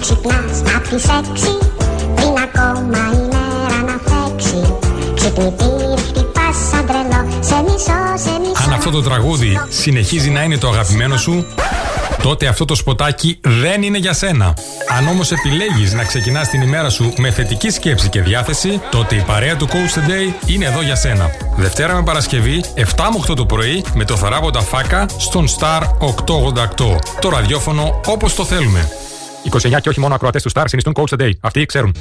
ξυπνάς 0.00 0.74
απ' 0.76 0.88
τις 0.88 1.04
έξι 1.04 1.58
Πριν 2.14 2.34
ακόμα 2.46 3.02
η 3.12 3.20
μέρα 3.30 3.78
να 3.86 3.96
φέξει 4.08 4.74
Ξυπνητήρι 5.14 5.94
χτυπάς 6.06 6.56
σαν 6.70 6.86
τρελό 6.86 7.26
Σε 7.40 7.62
μισό, 7.62 8.24
σε 8.24 8.38
μισό 8.40 8.62
Αν 8.64 8.72
αυτό 8.72 8.90
το 8.90 9.02
τραγούδι 9.02 9.60
συνεχίζει 9.68 10.30
να 10.30 10.42
είναι 10.42 10.58
το 10.58 10.68
αγαπημένο 10.68 11.16
σου 11.16 11.46
τότε 12.22 12.46
αυτό 12.46 12.64
το 12.64 12.74
σποτάκι 12.74 13.38
δεν 13.42 13.82
είναι 13.82 13.98
για 13.98 14.12
σένα. 14.12 14.54
Αν 14.98 15.08
όμως 15.08 15.32
επιλέγεις 15.32 15.92
να 15.92 16.04
ξεκινάς 16.04 16.48
την 16.48 16.62
ημέρα 16.62 16.90
σου 16.90 17.12
με 17.16 17.30
θετική 17.30 17.70
σκέψη 17.70 18.08
και 18.08 18.22
διάθεση, 18.22 18.80
τότε 18.90 19.14
η 19.14 19.22
παρέα 19.26 19.56
του 19.56 19.68
Coach 19.68 19.98
Today 19.98 20.32
είναι 20.46 20.64
εδώ 20.64 20.82
για 20.82 20.94
σένα. 20.96 21.30
Δευτέρα 21.56 21.94
με 21.94 22.02
Παρασκευή, 22.02 22.64
7 22.74 22.82
με 22.82 23.18
8 23.30 23.34
το 23.36 23.46
πρωί, 23.46 23.84
με 23.94 24.04
το 24.04 24.16
θαράποντα 24.16 24.60
φάκα 24.60 25.06
στον 25.16 25.46
Star 25.48 25.82
888. 25.98 26.98
Το 27.20 27.28
ραδιόφωνο 27.28 28.00
όπως 28.06 28.34
το 28.34 28.44
θέλουμε. 28.44 28.88
29 29.50 29.80
και 29.80 29.88
όχι 29.88 30.00
μόνο 30.00 30.14
ακροατές 30.14 30.42
του 30.42 30.50
Star 30.54 30.64
συνιστούν 30.66 30.94
Coach 30.96 31.18
Today. 31.18 31.30
Αυτοί 31.40 31.66
ξέρουν. 31.66 31.94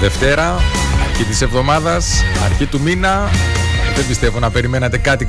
Δευτέρα, 0.00 0.54
αρχή 1.08 1.24
της 1.24 1.40
εβδομάδας, 1.40 2.24
αρχή 2.44 2.66
του 2.66 2.80
μήνα. 2.80 3.30
Δεν 3.96 4.06
πιστεύω 4.06 4.38
να 4.38 4.50
περιμένατε 4.50 4.98
κάτι 4.98 5.28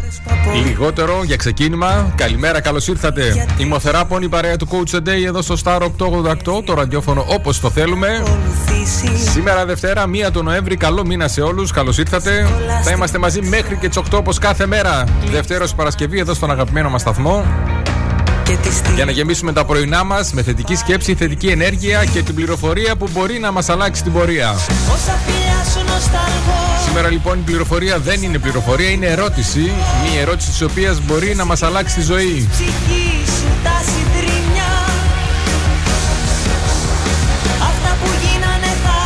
λιγότερο 0.66 1.22
για 1.24 1.36
ξεκίνημα. 1.36 2.14
Καλημέρα, 2.16 2.62
καλώς 2.62 2.88
ήρθατε. 2.88 3.48
Είμαι 3.58 3.76
ο 3.76 3.80
Θεράπων, 3.80 4.21
η 4.21 4.30
παρέα 4.30 4.58
του 4.58 4.68
Coach 4.71 4.96
Day 4.96 5.24
εδώ 5.26 5.41
στο 5.41 5.55
Star 5.63 5.82
888, 5.82 6.63
το 6.66 6.74
ραδιόφωνο 6.74 7.26
όπως 7.27 7.60
το 7.60 7.70
θέλουμε. 7.70 8.24
Σήμερα 9.32 9.66
Δευτέρα, 9.66 10.05
1 10.08 10.32
του 10.32 10.43
Νοέμβρη, 10.43 10.76
καλό 10.76 11.05
μήνα 11.05 11.27
σε 11.27 11.41
όλους. 11.41 11.71
Καλώς 11.71 11.98
ήρθατε. 11.98 12.48
Θα 12.84 12.91
είμαστε 12.91 13.18
μαζί 13.18 13.41
μέχρι 13.41 13.76
και 13.76 13.88
τις 13.88 13.98
8 13.98 14.18
όπως 14.18 14.38
κάθε 14.38 14.66
μέρα. 14.66 15.04
Δευτέρα 15.32 15.66
Παρασκευή 15.76 16.20
εδώ 16.20 16.34
στον 16.34 16.52
αγαπημένο 16.52 16.90
μας 16.90 17.02
σταθμό. 17.02 17.46
Για 18.96 19.05
να 19.05 19.12
γεμίσουμε 19.12 19.54
τα 19.54 19.66
πρωινά 19.66 20.04
μας 20.04 20.32
με 20.34 20.43
θετική 20.43 20.76
σκέψη, 20.76 21.16
θετική 21.16 21.48
ενέργεια 21.48 22.05
και 22.05 22.21
την 22.21 22.36
πληροφορία 22.36 22.96
που 22.96 23.08
μπορεί 23.13 23.40
να 23.40 23.52
μας 23.52 23.70
αλλάξει 23.70 24.04
την 24.04 24.13
πορεία. 24.13 24.55
Σήμερα 26.85 27.10
λοιπόν 27.10 27.40
η 27.40 27.41
πληροφορία 27.41 27.99
δεν 27.99 28.24
είναι 28.24 28.38
πληροφορία, 28.38 28.90
είναι 28.90 29.05
ερώτηση. 29.05 29.71
Μία 30.04 30.21
ερώτηση 30.21 30.49
της 30.49 30.62
οποίας 30.62 31.02
μπορεί 31.02 31.35
να 31.35 31.46
μας 31.46 31.63
αλλάξει 31.63 31.96
τη 31.96 32.02
ζωή. 32.02 32.49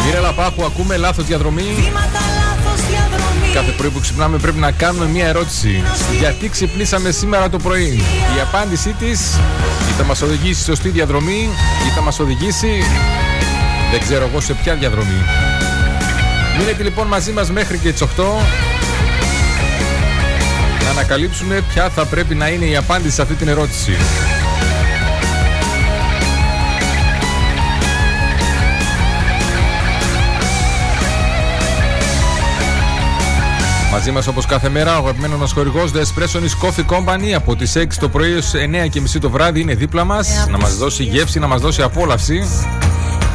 Μίρελα 0.05 0.33
Πάχου, 0.33 0.65
ακούμε 0.65 0.97
λάθος 0.97 1.25
διαδρομή. 1.25 1.91
Κάθε 3.53 3.71
πρωί 3.71 3.89
που 3.89 3.99
ξυπνάμε 3.99 4.37
πρέπει 4.37 4.59
να 4.59 4.71
κάνουμε 4.71 5.05
μία 5.05 5.27
ερώτηση. 5.27 5.83
Γιατί 6.19 6.49
ξυπνήσαμε 6.49 7.11
σήμερα 7.11 7.49
το 7.49 7.57
πρωί; 7.57 8.03
Η 8.37 8.39
απάντησή 8.41 8.95
της 8.99 9.19
ή 9.89 9.91
θα 9.97 10.03
μας 10.03 10.21
οδηγήσει 10.21 10.63
σωστή 10.63 10.89
διαδρομή 10.89 11.49
ή 11.87 11.89
θα 11.95 12.01
μας 12.01 12.19
οδηγήσει 12.19 12.83
δεν 13.91 13.99
ξέρω 13.99 14.29
εγώ 14.31 14.39
σε 14.39 14.53
ποια 14.53 14.75
διαδρομή. 14.75 15.23
Μείνετε 16.59 16.83
λοιπόν 16.83 17.07
μαζί 17.07 17.31
μας 17.31 17.51
μέχρι 17.51 17.77
και 17.77 17.91
τις 17.91 18.03
8 18.03 18.07
να 20.83 20.89
ανακαλύψουμε 20.89 21.63
ποια 21.73 21.89
θα 21.89 22.05
πρέπει 22.05 22.35
να 22.35 22.47
είναι 22.47 22.65
η 22.65 22.75
απάντηση 22.75 23.15
σε 23.15 23.21
αυτή 23.21 23.33
την 23.33 23.47
ερώτηση. 23.47 23.91
Μαζί 33.91 34.11
μας 34.11 34.27
όπως 34.27 34.45
κάθε 34.45 34.69
μέρα, 34.69 34.95
ο 34.95 34.97
αγαπημένος 34.97 35.39
μας 35.39 35.51
χορηγός 35.51 35.91
The 35.91 35.97
Espresso 35.97 36.39
Coffee 36.39 36.85
Company 36.85 37.31
από 37.35 37.55
τις 37.55 37.75
6 37.75 37.99
το 37.99 38.09
πρωί 38.09 38.33
έως 38.33 38.51
9 38.85 38.89
και 38.89 39.19
το 39.19 39.29
βράδυ 39.29 39.59
είναι 39.59 39.73
δίπλα 39.75 40.03
μας 40.03 40.47
να 40.49 40.57
μας 40.57 40.77
δώσει 40.77 41.03
γεύση, 41.03 41.39
να 41.39 41.47
μας 41.47 41.61
δώσει 41.61 41.81
απόλαυση. 41.81 42.47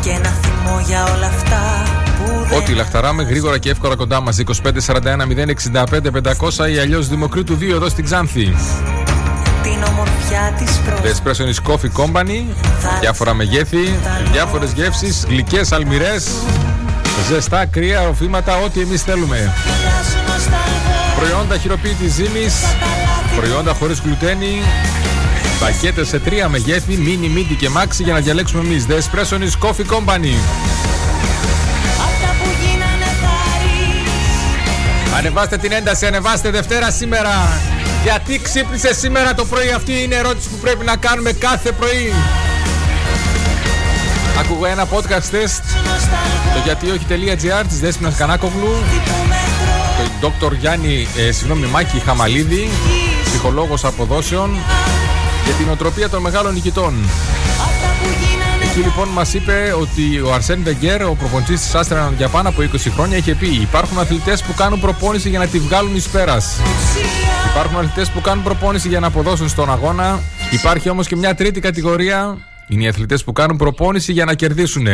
Και 0.00 0.10
ένα 0.10 0.28
θυμό 0.28 0.80
για 0.86 1.04
όλα 1.14 1.26
αυτά 1.26 1.82
που 1.86 2.03
Ό,τι 2.56 2.72
λαχταράμε 2.72 3.22
γρήγορα 3.22 3.58
και 3.58 3.70
εύκολα 3.70 3.96
κοντά 3.96 4.20
μας 4.20 4.36
2541 4.36 5.26
065 5.72 6.10
500 6.66 6.70
ή 6.74 6.78
αλλιώς 6.78 7.08
Δημοκρίτου 7.08 7.58
2 7.58 7.62
εδώ 7.70 7.88
στην 7.88 8.04
Ξάνθη. 8.04 8.54
Την 9.62 9.82
ομορφιά 9.88 10.54
της 10.58 10.80
The 10.86 11.06
Espresso 11.06 11.72
Coffee 11.72 12.02
Company. 12.02 12.44
Διάφορα 13.00 13.34
μεγέθη, 13.34 13.98
διάφορες 14.32 14.72
γεύσεις, 14.72 15.24
γλυκές, 15.28 15.72
αλμυρές. 15.72 16.26
Ζεστά, 17.28 17.66
κρύα, 17.66 18.08
οφήματα, 18.08 18.56
ό,τι 18.56 18.80
εμείς 18.80 19.02
θέλουμε. 19.02 19.52
Προϊόντα 21.16 21.58
χειροποίητης 21.58 22.12
ζύμης, 22.12 22.54
προϊόντα 23.36 23.72
χωρίς 23.72 24.00
γλουτένη, 24.04 24.62
πακέτες 25.60 26.08
σε 26.08 26.18
τρία 26.18 26.48
μεγέθη, 26.48 26.96
μίνι, 26.96 27.28
μίντι 27.28 27.54
και 27.54 27.68
μάξι 27.68 28.02
για 28.02 28.12
να 28.12 28.20
διαλέξουμε 28.20 28.62
εμείς. 28.62 28.86
The 28.88 28.92
Espresso 28.92 29.38
is 29.38 29.68
Coffee 29.68 29.86
Company. 29.96 30.34
Ανεβάστε 35.16 35.56
την 35.56 35.72
ένταση, 35.72 36.06
ανεβάστε 36.06 36.50
Δευτέρα 36.50 36.90
σήμερα. 36.90 37.30
Γιατί 38.02 38.40
ξύπνησε 38.42 38.94
σήμερα 38.94 39.34
το 39.34 39.44
πρωί, 39.44 39.70
αυτή 39.70 40.02
είναι 40.02 40.14
η 40.14 40.18
ερώτηση 40.18 40.48
που 40.48 40.56
πρέπει 40.56 40.84
να 40.84 40.96
κάνουμε 40.96 41.32
κάθε 41.32 41.72
πρωί. 41.72 42.12
Άκουγα 44.40 44.70
ένα 44.70 44.86
podcast 44.92 45.34
test 45.34 45.62
το 46.54 46.60
γιατί 46.64 46.90
όχι.gr 46.90 47.64
της 47.68 47.80
Δέσποινας 47.80 48.14
Κανάκογλου 48.16 48.82
το 50.20 50.32
Dr. 50.40 50.52
Γιάννη, 50.52 51.08
ε, 51.16 51.32
συγγνώμη, 51.32 51.66
Μάκη 51.66 51.98
Χαμαλίδη 51.98 52.70
ψυχολόγος 53.24 53.84
αποδόσεων 53.84 54.58
για 55.44 55.54
την 55.54 55.68
οτροπία 55.70 56.08
των 56.08 56.22
μεγάλων 56.22 56.52
νικητών. 56.54 56.94
Εκεί 58.76 58.82
λοιπόν 58.82 59.08
μας 59.08 59.34
είπε 59.34 59.74
ότι 59.80 60.20
ο 60.20 60.32
Αρσέν 60.34 60.62
Βεγγέρ, 60.62 61.02
ο 61.04 61.14
προπονητής 61.14 61.60
της 61.60 61.74
Άστρα 61.74 62.12
για 62.16 62.28
πάνω 62.28 62.48
από 62.48 62.62
20 62.62 62.76
χρόνια, 62.94 63.16
είχε 63.16 63.34
πει: 63.34 63.46
Υπάρχουν 63.46 63.98
αθλητές 63.98 64.42
που 64.42 64.54
κάνουν 64.54 64.80
προπόνηση 64.80 65.28
για 65.28 65.38
να 65.38 65.46
τη 65.46 65.58
βγάλουν 65.58 65.96
εις 65.96 66.08
πέρας. 66.08 66.60
Υπάρχουν 67.50 67.76
αθλητές 67.76 68.10
που 68.10 68.20
κάνουν 68.20 68.44
προπόνηση 68.44 68.88
για 68.88 69.00
να 69.00 69.06
αποδώσουν 69.06 69.48
στον 69.48 69.70
αγώνα. 69.70 70.20
Υπάρχει 70.50 70.88
όμως 70.88 71.06
και 71.06 71.16
μια 71.16 71.34
τρίτη 71.34 71.60
κατηγορία 71.60 72.38
είναι 72.68 72.84
οι 72.84 72.88
αθλητές 72.88 73.24
που 73.24 73.32
κάνουν 73.32 73.56
προπόνηση 73.56 74.12
για 74.12 74.24
να 74.24 74.34
κερδίσουν. 74.34 74.86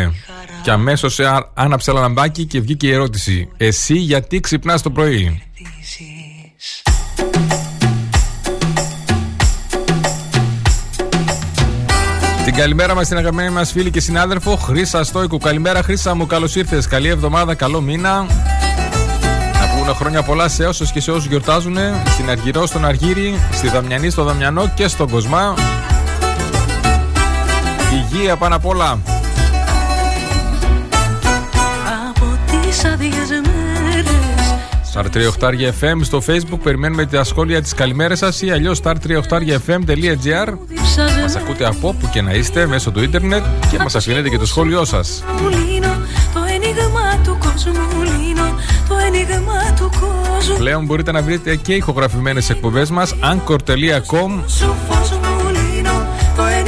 Και 0.62 0.70
αμέσως 0.70 1.20
άναψε 1.54 1.90
ένα 1.90 2.00
λαμπάκι 2.00 2.44
και 2.44 2.60
βγήκε 2.60 2.86
η 2.86 2.92
ερώτηση. 2.92 3.48
Εσύ 3.56 3.94
γιατί 3.94 4.40
ξυπνάς 4.40 4.82
το 4.82 4.90
πρωί; 4.90 5.42
Την 12.44 12.54
καλημέρα 12.54 12.94
μας 12.94 13.06
στην 13.06 13.18
αγαπημένη 13.18 13.50
μας 13.50 13.72
φίλη 13.72 13.90
και 13.90 14.00
συνάδελφο 14.00 14.56
Χρήσα 14.56 15.04
Στόικου. 15.04 15.38
Καλημέρα, 15.38 15.82
Χρήσα 15.82 16.14
μου, 16.14 16.26
καλώς 16.26 16.54
ήρθες. 16.54 16.86
Καλή 16.86 17.08
εβδομάδα, 17.08 17.54
καλό 17.54 17.80
μήνα. 17.80 18.26
Να 19.60 19.76
πούμε 19.76 19.92
χρόνια 19.94 20.22
πολλά 20.22 20.48
σε 20.48 20.64
όσους 20.64 20.92
και 20.92 21.00
σε 21.00 21.10
όσους 21.10 21.26
γιορτάζουν. 21.26 21.76
Στην 22.06 22.30
Αργυρό, 22.30 22.66
στον 22.66 22.84
Αργύρι, 22.84 23.38
στη 23.52 23.68
Δαμιανή, 23.68 24.10
στο 24.10 24.24
Δαμιανό 24.24 24.72
και 24.74 24.88
στον 24.88 25.10
Κοσμά. 25.10 25.54
Υγεία 27.92 28.36
πάνω 28.36 28.54
απ' 28.56 28.66
όλα. 28.66 28.98
Από 32.08 32.38
τις 32.50 32.84
άδειες 32.84 33.28
Star 34.92 35.04
3 35.04 35.26
FM 35.80 35.98
στο 36.00 36.22
facebook. 36.26 36.58
Περιμένουμε 36.62 37.06
τα 37.06 37.24
σχόλια 37.24 37.62
της. 37.62 37.74
Καλημέρας 37.74 38.18
σας 38.18 38.42
ή 38.42 38.50
αλλιώς 38.50 38.80
star3 38.82 39.20
Μας 41.20 41.36
ακούτε 41.36 41.66
από 41.66 41.88
όπου 41.88 42.08
και 42.12 42.22
να 42.22 42.32
είστε 42.32 42.66
μέσω 42.66 42.90
του 42.90 43.02
ίντερνετ 43.02 43.44
και 43.70 43.78
μας 43.78 43.94
αφήνετε 43.94 44.28
και 44.28 44.38
το 44.38 44.46
σχόλιο 44.46 44.84
σας. 44.84 45.24
Πλέον 50.58 50.84
μπορείτε 50.84 51.12
να 51.12 51.22
βρείτε 51.22 51.56
και 51.56 51.74
ηχογραφημένες 51.74 52.50
εκπομπές 52.50 52.90
μας 52.90 53.14
anchor.com 53.22 54.42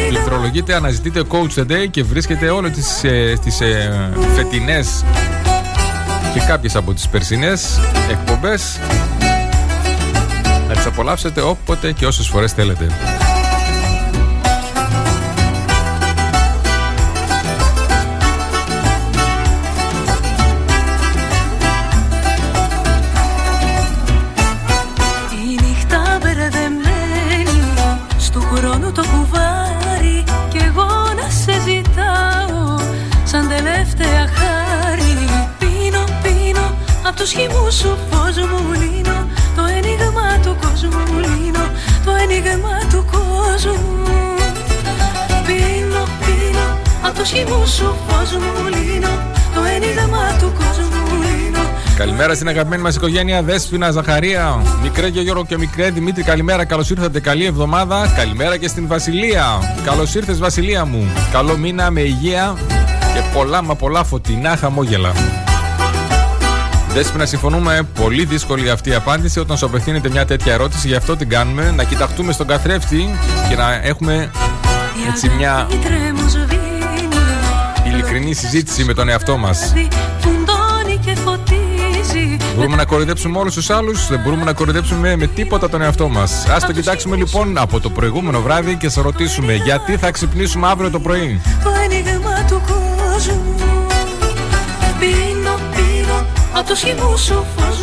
πληκτρολογείτε, 0.08 0.75
αναζητείτε 0.75 1.23
Coach 1.29 1.61
Today 1.61 1.87
και 1.91 2.02
βρίσκετε 2.02 2.49
όλες 2.49 2.73
τις, 2.73 3.05
ε, 3.05 3.38
τις 3.44 3.61
ε, 3.61 4.12
φετινές 4.35 5.05
και 6.32 6.40
κάποιες 6.40 6.76
από 6.76 6.94
τις 6.94 7.08
περσινές 7.08 7.81
εκπομπές 8.11 8.81
να 10.69 10.75
τις 10.75 10.87
απολαύσετε 10.87 11.40
όποτε 11.40 11.93
και 11.93 12.06
όσες 12.06 12.29
φορές 12.29 12.52
θέλετε. 12.52 12.87
Πίνω 37.23 37.29
Απ' 37.29 37.29
τους 37.29 37.41
χυμούς 37.41 37.75
σου 37.75 37.99
φως 38.11 38.37
μου 38.37 38.73
λύνω 38.73 39.27
Το 39.57 39.63
ένιγμα 39.77 40.39
του 40.43 40.57
κόσμου 40.61 41.19
λύνω 41.19 41.65
Το 42.05 42.11
ένιγμα 42.23 42.79
του 42.91 43.05
κόσμου 43.13 43.77
Πίνω, 45.47 46.03
πίνω 46.21 46.79
Απ' 47.07 47.17
τους 47.17 47.31
χυμούς 47.31 47.71
σου 47.71 47.95
φως 48.09 48.33
μου 48.33 48.69
λύνω 48.69 49.09
Το 49.55 49.61
ένιγμα 49.75 50.37
του 50.41 50.53
κόσμου 50.59 51.23
λύνω 51.23 51.61
Καλημέρα 51.97 52.35
στην 52.35 52.49
αγαπημένη 52.49 52.83
μας 52.83 52.95
οικογένεια 52.95 53.43
Δέσπινα, 53.43 53.91
Ζαχαρία, 53.91 54.63
Μικρέ 54.83 55.11
και 55.11 55.21
Γιώργο 55.21 55.45
και 55.45 55.59
Μικρέ 55.59 55.91
Δημήτρη. 55.91 56.23
Καλημέρα, 56.23 56.65
καλώς 56.65 56.91
ήρθατε. 56.91 57.21
Καλή 57.21 57.45
εβδομάδα. 57.45 58.13
Καλημέρα 58.17 58.57
και 58.57 58.69
στην 58.69 58.87
Βασιλεία. 58.87 59.45
Καλώς 59.85 60.15
ήρθες, 60.15 60.39
Βασιλεία 60.39 60.85
μου. 60.85 61.13
Καλό 61.33 61.57
μήνα 61.57 61.91
με 61.91 62.01
υγεία 62.01 62.57
και 63.15 63.21
πολλά 63.35 63.63
μα 63.63 63.75
πολλά 63.75 64.05
φωτεινά 64.05 64.57
χαμόγελα. 64.57 65.13
Δέσπινα, 66.93 67.27
συμφωνούμε. 67.27 67.89
Πολύ 68.00 68.25
δύσκολη 68.25 68.71
αυτή 68.71 68.91
η 68.91 68.94
απάντηση 68.94 69.39
όταν 69.39 69.56
σου 69.56 69.67
απευθύνεται 69.67 70.11
μια 70.11 70.25
τέτοια 70.25 70.53
ερώτηση. 70.53 70.89
Γι' 70.89 70.94
αυτό 70.94 71.17
την 71.17 71.29
κάνουμε. 71.29 71.71
Να 71.71 71.85
κοιταχτούμε 71.85 72.33
στον 72.33 72.47
καθρέφτη 72.47 73.15
και 73.49 73.56
να 73.56 73.75
έχουμε 73.83 74.31
έτσι 75.09 75.29
μια 75.29 75.69
ειλικρινή 77.87 78.35
συζήτηση 78.35 78.85
με 78.85 78.94
τον 78.94 79.09
εαυτό 79.09 79.37
μας. 79.37 79.73
Μπορούμε 82.56 82.77
να 82.77 82.85
κοροϊδέψουμε 82.85 83.38
όλους 83.38 83.55
τους 83.55 83.71
άλλους, 83.71 84.09
δεν 84.09 84.21
μπορούμε 84.21 84.45
να 84.45 84.53
κοροϊδέψουμε 84.53 85.17
με 85.17 85.27
τίποτα 85.27 85.69
τον 85.69 85.83
εαυτό 85.83 86.09
μας. 86.09 86.47
Α 86.49 86.56
το 86.67 86.73
κοιτάξουμε 86.73 87.17
λοιπόν 87.17 87.59
από 87.59 87.81
το 87.81 87.91
προηγούμενο 87.91 88.41
βράδυ 88.41 88.77
και 88.77 88.88
σε 88.88 89.00
ρωτήσουμε 89.00 89.55
γιατί 89.55 89.97
θα 89.97 90.11
ξυπνήσουμε 90.11 90.69
αύριο 90.69 90.91
το 90.91 91.00
πρωί; 91.00 91.41
Το 91.62 91.71
ένιγμα 91.85 92.45
του 92.49 92.62
κόσμου. 92.67 93.55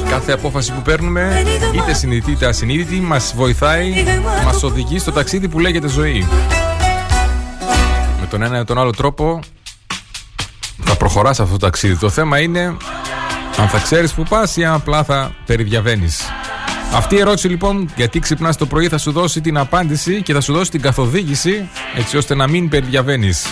Κάθε 0.10 0.32
απόφαση 0.32 0.74
που 0.74 0.82
παίρνουμε, 0.82 1.44
είτε 1.74 1.94
συνειδητή 1.94 2.32
είτε 2.32 2.46
ασυνείδητη, 2.46 3.00
μας 3.00 3.34
βοηθάει, 3.36 3.94
μας 4.46 4.64
οδηγεί 4.64 5.00
στο 5.00 5.12
ταξίδι 5.12 5.48
που 5.48 5.60
λέγεται 5.60 5.88
ζωή. 5.88 6.28
Με 8.20 8.26
τον 8.30 8.42
ένα 8.42 8.60
ή 8.60 8.64
τον 8.64 8.80
άλλο 8.80 8.92
τρόπο 8.92 9.40
θα 10.84 10.96
προχωράς 10.96 11.40
αυτό 11.40 11.52
το 11.52 11.66
ταξίδι. 11.66 11.96
Το 11.96 12.10
θέμα 12.10 12.40
είναι 12.40 12.78
αν 13.58 13.68
θα 13.68 13.80
ξέρεις 13.80 14.14
που 14.14 14.24
πας 14.24 14.58
ή 14.58 14.64
αν 14.64 14.74
απλά 14.74 15.04
θα 15.04 15.32
περιδιαβαίνεις. 15.46 16.22
Αυτή 16.94 17.16
η 17.16 17.20
ερώτηση 17.20 17.48
λοιπόν, 17.48 17.90
γιατί 17.96 18.20
ξυπνάς 18.20 18.58
το 18.58 18.66
πρωί, 18.66 18.88
θα 18.88 18.98
σου 18.98 19.12
δώσει 19.12 19.42
την 19.42 19.58
απάντηση 19.58 20.22
και 20.22 20.34
θα 20.34 20.42
σου 20.42 20.54
δώσει 20.54 20.72
την 20.72 20.82
καθοδήγηση 20.82 21.70
έτσι 21.98 22.18
ώστε 22.18 22.36
να 22.36 22.48
μην 22.48 22.70
περιδιαβαίνεις. 22.70 23.46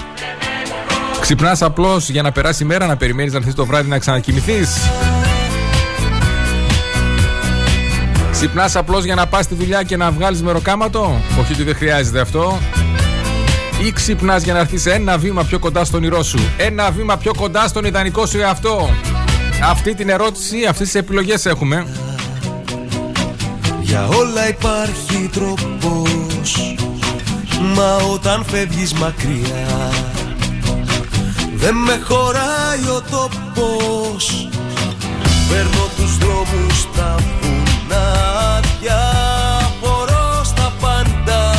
Ξυπνάς 1.22 1.62
απλώς 1.62 2.10
για 2.10 2.22
να 2.22 2.32
περάσει 2.32 2.64
η 2.64 2.66
μέρα, 2.66 2.86
να 2.86 2.98
περιμένεις 2.98 3.32
να 3.32 3.38
έρθεις 3.38 3.54
το 3.54 3.66
βράδυ 3.66 3.90
να 3.90 4.00
ξανακοιμηθείς. 4.00 4.90
Ξυπνάς 8.38 8.76
απλώς 8.76 9.04
για 9.04 9.16
να 9.16 9.28
πας 9.28 9.46
στη 9.46 9.56
δουλειά 9.56 9.84
και 9.84 9.98
να 9.98 10.12
βγάλεις 10.12 10.42
μεροκάματο; 10.42 11.22
Όχι 11.40 11.54
ότι 11.54 11.64
δεν 11.64 11.76
χρειάζεται 11.76 12.20
αυτό. 12.20 12.60
Ή 13.86 13.92
ξυπνάς 13.92 14.44
για 14.44 14.54
να 14.54 14.60
έρθεις 14.60 14.86
ένα 14.86 15.18
βήμα 15.18 15.44
πιο 15.44 15.60
κοντά 15.60 15.86
στον 15.86 16.00
όνειρό 16.00 16.24
σου; 16.24 16.40
Ένα 16.58 16.92
βήμα 16.92 17.18
πιο 17.18 17.34
κοντά 17.38 17.68
στον 17.68 17.86
ιδανικό 17.86 18.26
σου 18.26 18.40
εαυτό; 18.40 18.90
Αυτή 19.70 19.96
την 19.96 20.10
ερώτηση, 20.10 20.66
αυτές 20.70 20.86
τις 20.86 20.96
επιλογές 20.96 21.46
έχουμε. 21.46 21.88
Για 23.82 24.08
όλα 24.08 24.50
υπάρχει 24.50 25.30
τρόπος 25.34 26.76
Μα 27.76 27.96
όταν 28.14 28.46
φεύγεις 28.48 28.94
μακριά 28.94 29.90
Δεν 31.56 31.76
με 31.76 32.00
χωράει 32.08 32.96
ο 32.98 33.02
τόπος 33.12 34.48
Παίρνω 35.50 35.90
τους 35.98 36.18
δρόμους 36.18 36.88
τα 36.96 37.16
βουνά 37.42 37.67
Διαφορώ 38.82 40.42
στα 40.44 40.74
πάντα 40.82 41.52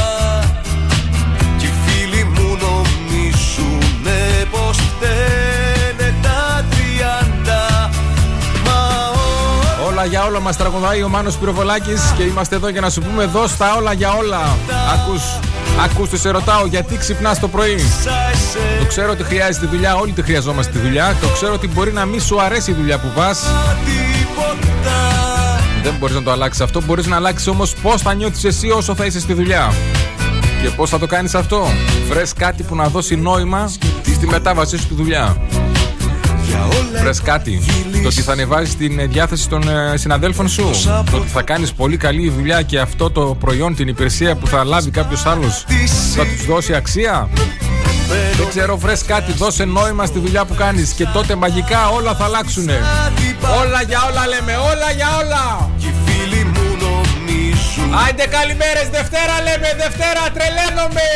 Κι 1.59 1.67
οι 1.67 1.73
φίλοι 1.87 2.25
μου 2.25 2.59
νομίζουνε 2.61 4.45
πως 4.51 4.77
φταίνε 4.77 6.15
τα 6.23 6.65
τριάντα 6.71 7.91
Μα 8.65 9.11
Όλα 9.87 10.05
για 10.05 10.25
όλα 10.25 10.41
μας 10.41 10.57
τραγουδάει 10.57 11.03
ο 11.03 11.09
Μάνος 11.09 11.37
Πυροβολάκης 11.37 12.13
και 12.17 12.23
είμαστε 12.23 12.57
εδώ 12.57 12.69
για 12.69 12.81
να 12.81 12.91
σου 12.91 13.01
πούμε 13.03 13.25
δώσ' 13.25 13.57
τα 13.57 13.75
όλα 13.77 13.93
για 13.93 14.13
όλα. 14.13 14.57
Ακούς, 14.95 15.23
ακούς, 15.85 16.09
τους 16.09 16.21
σε 16.21 16.31
ρωτάω 16.31 16.67
γιατί 16.67 16.97
ξυπνάς 16.97 17.39
το 17.41 17.49
πρωί; 17.49 17.75
όσα 17.75 18.11
εσένα 18.33 18.79
Το 18.79 18.85
ξέρω 18.87 19.11
ότι 19.11 19.23
χρειάζεται 19.23 19.67
δουλειά, 19.67 19.97
όλοι 19.97 20.13
τη 20.13 20.23
χρειαζόμαστε 20.23 20.73
τη 20.73 20.79
δουλειά. 20.79 21.17
Το 21.21 21.29
ξέρω 21.29 21.53
ότι 21.53 21.69
μπορεί 21.69 21.93
να 21.93 22.05
μην 22.05 22.21
σου 22.21 22.41
αρέσει 22.41 22.71
η 22.71 22.75
δουλειά 22.75 22.99
που 22.99 23.09
πας. 23.15 23.43
Τίποτα 25.89 25.91
Δεν 25.91 25.95
μπορείς 25.99 26.15
να 26.15 26.23
το 26.23 26.31
αλλάξεις 26.31 26.63
αυτό. 26.63 26.83
Μπορείς 26.83 27.07
να 27.07 27.17
αλλάξεις 27.17 27.47
όμως 27.47 27.75
πώς 27.75 28.03
θα 28.03 28.15
νιώθεις 28.15 28.45
εσύ 28.45 28.71
όσο 28.71 28.95
θα 28.95 29.05
είσαι 29.05 29.21
στη 29.21 29.33
δουλειά. 29.33 29.73
Και 30.63 30.69
πώς 30.69 30.91
θα 30.91 30.99
το 30.99 31.07
κάνεις 31.07 31.35
αυτό. 31.35 31.67
Βρες 32.09 32.33
κάτι 32.33 32.63
που 32.63 32.75
να 32.75 32.89
δώσει 32.89 33.17
νόημα 33.17 33.69
στη 34.15 34.27
μετάβασή 34.27 34.77
σου 34.77 34.83
στη 34.83 34.95
δουλειά. 34.95 35.37
Για 36.49 36.65
όλα 36.65 37.01
Βρες 37.03 37.21
κάτι. 37.21 37.61
Το 38.03 38.09
ότι 38.09 38.23
θα 38.23 38.33
ανεβάζεις 38.33 38.77
την 38.77 38.99
ε, 38.99 39.07
διάθεση 39.07 39.49
των 39.49 39.69
ε, 39.69 39.97
συναδέλφων 39.97 40.49
σου. 40.49 40.71
Το 41.11 41.17
ότι 41.17 41.29
θα 41.29 41.43
κάνεις 41.43 41.73
πολύ 41.73 41.97
καλή 41.97 42.31
δουλειά 42.31 42.63
και 42.63 42.79
αυτό 42.79 43.11
το 43.11 43.37
προϊόν, 43.41 43.75
την 43.75 43.89
υπηρεσία 43.89 44.37
που 44.37 44.47
θα 44.47 44.65
λάβει 44.65 44.91
κάποιος 44.91 45.27
άλλος 45.27 45.65
θα 46.15 46.25
τους 46.25 46.47
δώσει 46.47 46.75
αξία. 46.75 47.29
Δεν 48.09 48.49
ξέρω, 48.49 48.77
βρες 48.79 49.03
κάτι, 49.05 49.33
δώσε 49.33 49.65
νόημα 49.65 50.07
στη 50.07 50.19
δουλειά 50.19 50.45
που 50.45 50.55
κάνεις 50.55 50.91
και 50.93 51.07
τότε 51.07 51.35
μαγικά 51.35 51.89
όλα 51.89 52.15
θα 52.15 52.25
αλλάξουνε. 52.25 52.77
Όλα 53.61 53.83
για 53.83 54.01
όλα 54.11 54.27
λέμε, 54.27 54.57
όλα 54.57 54.91
για 54.97 55.09
όλα. 55.23 55.71
Κι 55.79 55.87
οι 55.87 55.95
φίλοι 56.05 56.45
μου 56.45 56.67
νομίζουν 56.85 57.95
Άιντε 58.05 58.27
καλημέρες, 58.27 58.89
Δευτέρα 58.91 59.35
λέμε, 59.47 59.69
Δευτέρα 59.83 60.23
τρελαίνομαι. 60.35 61.09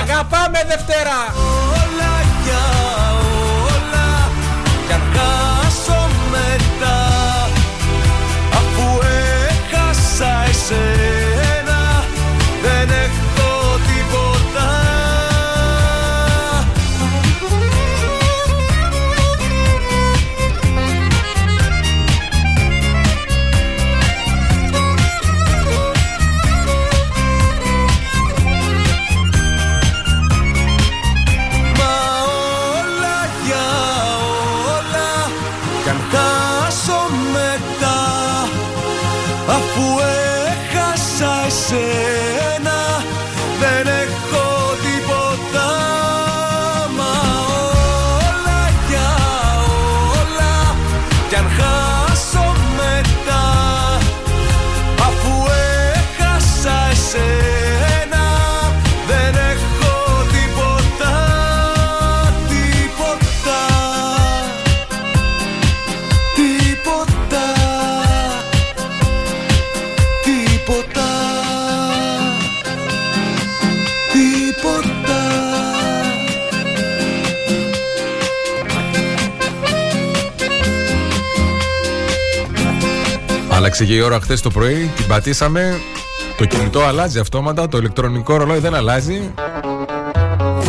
Αγαπάμε 0.00 0.60
Δευτέρα. 0.68 1.18
όλα 1.82 2.12
για 2.44 2.64
όλα 3.72 4.08
Κι 4.86 4.92
αν 4.92 5.02
χάσω 5.14 6.08
μετά 6.30 6.98
Αφού 8.58 8.98
έχασα 9.48 10.44
εσένα 10.50 11.21
η 83.94 84.00
ώρα 84.00 84.20
χθε 84.20 84.36
το 84.42 84.50
πρωί, 84.50 84.90
την 84.96 85.06
πατήσαμε. 85.06 85.80
Το 86.36 86.44
κινητό 86.44 86.82
αλλάζει 86.82 87.18
αυτόματα, 87.18 87.68
το 87.68 87.78
ηλεκτρονικό 87.78 88.36
ρολόι 88.36 88.58
δεν 88.58 88.74
αλλάζει. 88.74 89.32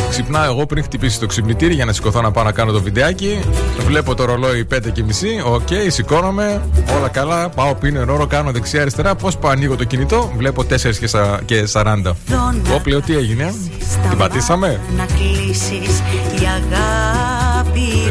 Ξυπνάω 0.10 0.44
εγώ 0.46 0.66
πριν 0.66 0.84
χτυπήσει 0.84 1.20
το 1.20 1.26
ξυπνητήρι 1.26 1.74
για 1.74 1.86
να 1.86 1.94
σηκωθώ 1.94 2.22
να 2.22 2.32
πάω 2.32 2.44
να 2.44 2.52
κάνω 2.52 2.72
το 2.72 2.82
βιντεάκι. 2.82 3.40
Βλέπω 3.86 4.16
το 4.16 4.26
ρολόι 4.26 4.68
5 4.74 4.78
και 4.94 5.04
μισή. 5.04 5.42
Οκ, 5.46 5.68
okay, 5.70 5.88
σηκώνομαι. 5.88 6.62
Όλα 6.98 7.08
καλά. 7.08 7.50
Πάω 7.50 7.76
πίνω 7.76 8.04
ρόρο, 8.04 8.28
κάνω 8.28 8.52
δεξιά-αριστερά. 8.52 9.16
Πώς 9.16 9.38
πάω, 9.38 9.52
ανοίγω 9.52 9.76
το 9.76 9.84
κινητό. 9.84 10.32
Βλέπω 10.38 10.64
4 10.64 10.76
και 11.46 11.68
40. 11.72 12.16
Όπλαιο, 12.76 13.02
τι 13.02 13.16
έγινε. 13.16 13.54
Την 14.10 14.18
πατήσαμε. 14.18 14.80
Να 14.98 15.06
κλείσεις 15.06 16.00
η 16.42 16.46
αγάπη. 16.46 17.03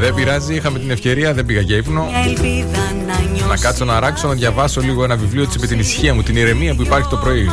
Δεν 0.01 0.15
πειράζει, 0.15 0.55
είχαμε 0.55 0.79
την 0.79 0.91
ευκαιρία, 0.91 1.35
δεν 1.35 1.47
πήγα 1.47 1.61
για 1.61 1.77
ύπνο. 1.77 2.07
Να 3.49 3.57
κάτσω 3.57 3.85
να 3.85 4.01
ράξω, 4.01 4.29
να 4.29 4.35
διαβάσω 4.35 4.81
λίγο 4.81 5.05
ένα 5.05 5.17
βιβλίο 5.17 5.47
τη 5.47 5.59
με 5.59 5.67
την 5.67 5.79
ησυχία 5.79 6.15
μου, 6.15 6.23
την 6.23 6.37
ηρεμία 6.37 6.75
που 6.75 6.83
υπάρχει 6.83 7.09
το 7.09 7.17
πρωί. 7.17 7.51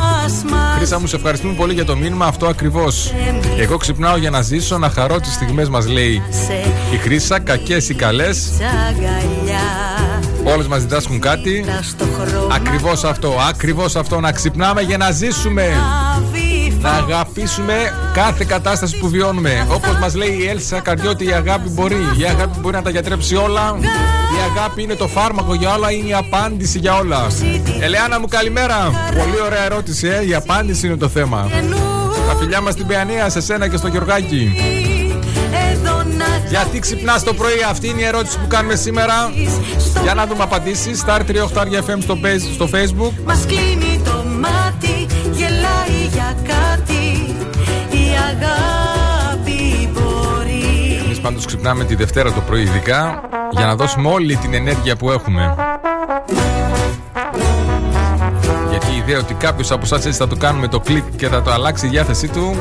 Χρήσα 0.76 1.00
μου, 1.00 1.06
σε 1.06 1.16
ευχαριστούμε 1.16 1.52
πολύ 1.52 1.72
για 1.72 1.84
το 1.84 1.96
μήνυμα 1.96 2.26
αυτό 2.26 2.46
ακριβώς. 2.46 3.12
Εγώ 3.58 3.76
ξυπνάω 3.76 4.16
για 4.16 4.30
να 4.30 4.42
ζήσω, 4.42 4.78
να 4.78 4.90
χαρώ 4.90 5.20
τις 5.20 5.32
στιγμές 5.32 5.68
μας, 5.68 5.86
λέει 5.86 6.22
η 6.92 6.96
Χρήσα. 6.96 7.38
Κακές 7.38 7.88
ή 7.88 7.94
καλές. 7.94 8.50
Όλες 10.44 10.66
μας 10.66 10.80
διδάσκουν 10.80 11.20
κάτι. 11.20 11.64
Ακριβώς 12.52 13.04
αυτό, 13.04 13.34
ακριβώς 13.48 13.96
αυτό. 13.96 14.20
Να 14.20 14.32
ξυπνάμε 14.32 14.82
για 14.82 14.96
να 14.96 15.10
ζήσουμε. 15.10 15.68
Να 16.80 16.90
αγαπήσουμε 16.90 17.74
κάθε 18.12 18.44
κατάσταση 18.48 18.98
που 18.98 19.08
βιώνουμε. 19.08 19.66
Όπως 19.70 19.98
μας 20.00 20.14
λέει 20.14 20.38
η 20.40 20.46
Έλσα 20.48 20.80
Καρδιώτη, 20.80 21.24
η 21.24 21.32
αγάπη 21.32 21.68
μπορεί. 21.68 21.96
Η 22.18 22.24
αγάπη 22.24 22.58
μπορεί 22.60 22.76
να 22.76 22.82
τα 22.82 22.90
γιατρέψει 22.90 23.34
όλα. 23.36 23.78
Η 24.36 24.56
αγάπη 24.56 24.82
είναι 24.82 24.94
το 24.94 25.06
φάρμακο 25.06 25.54
για 25.54 25.74
όλα, 25.74 25.90
είναι 25.92 26.08
η 26.08 26.14
απάντηση 26.14 26.78
για 26.78 26.96
όλα. 26.96 27.26
Ελεάνα 27.80 28.20
μου, 28.20 28.26
καλημέρα. 28.28 28.90
Πολύ 29.08 29.40
ωραία 29.44 29.64
ερώτηση, 29.64 30.08
ε. 30.08 30.26
Η 30.26 30.34
απάντηση 30.34 30.86
είναι 30.86 30.96
το 30.96 31.08
θέμα. 31.08 31.48
Τα 32.28 32.36
φιλιά 32.36 32.60
μας 32.60 32.72
στην 32.72 32.86
Παιανία, 32.86 33.28
σε 33.28 33.40
σένα 33.40 33.68
και 33.68 33.76
στο 33.76 33.88
Γιωργάκι. 33.88 34.56
Γιατί 36.48 36.78
ξυπνάς 36.78 37.22
το 37.22 37.34
πρωί, 37.34 37.62
αυτή 37.70 37.88
είναι 37.88 38.00
η 38.00 38.04
ερώτηση 38.04 38.38
που 38.38 38.46
κάνουμε 38.46 38.74
σήμερα. 38.74 39.14
Για 40.02 40.14
να 40.14 40.26
δούμε 40.26 40.42
απαντήσεις. 40.42 41.04
Star 41.06 41.20
38 41.20 41.82
FM 41.86 41.98
στο, 42.02 42.18
στο 42.54 42.68
Facebook. 42.72 43.12
Μας 43.24 43.44
κλείνει 43.46 43.99
αγάπη 48.42 49.90
μπορεί. 49.92 51.00
Εμείς 51.04 51.20
πάντως 51.20 51.44
ξυπνάμε 51.44 51.84
τη 51.84 51.94
Δευτέρα 51.94 52.32
το 52.32 52.40
πρωί, 52.40 52.62
ειδικά 52.62 53.20
για 53.50 53.66
να 53.66 53.76
δώσουμε 53.76 54.08
όλη 54.08 54.36
την 54.36 54.54
ενέργεια 54.54 54.96
που 54.96 55.10
έχουμε. 55.10 55.54
Γιατί 58.70 58.86
η 58.92 58.96
ιδέα 58.96 59.18
ότι 59.18 59.34
κάποιος 59.34 59.70
από 59.70 59.80
εσάς 59.84 60.06
έτσι 60.06 60.18
θα 60.18 60.26
το 60.26 60.36
κάνουμε 60.36 60.68
το 60.68 60.80
κλικ 60.80 61.16
και 61.16 61.28
θα 61.28 61.42
το 61.42 61.52
αλλάξει 61.52 61.86
η 61.86 61.88
διάθεσή 61.88 62.28
του 62.28 62.56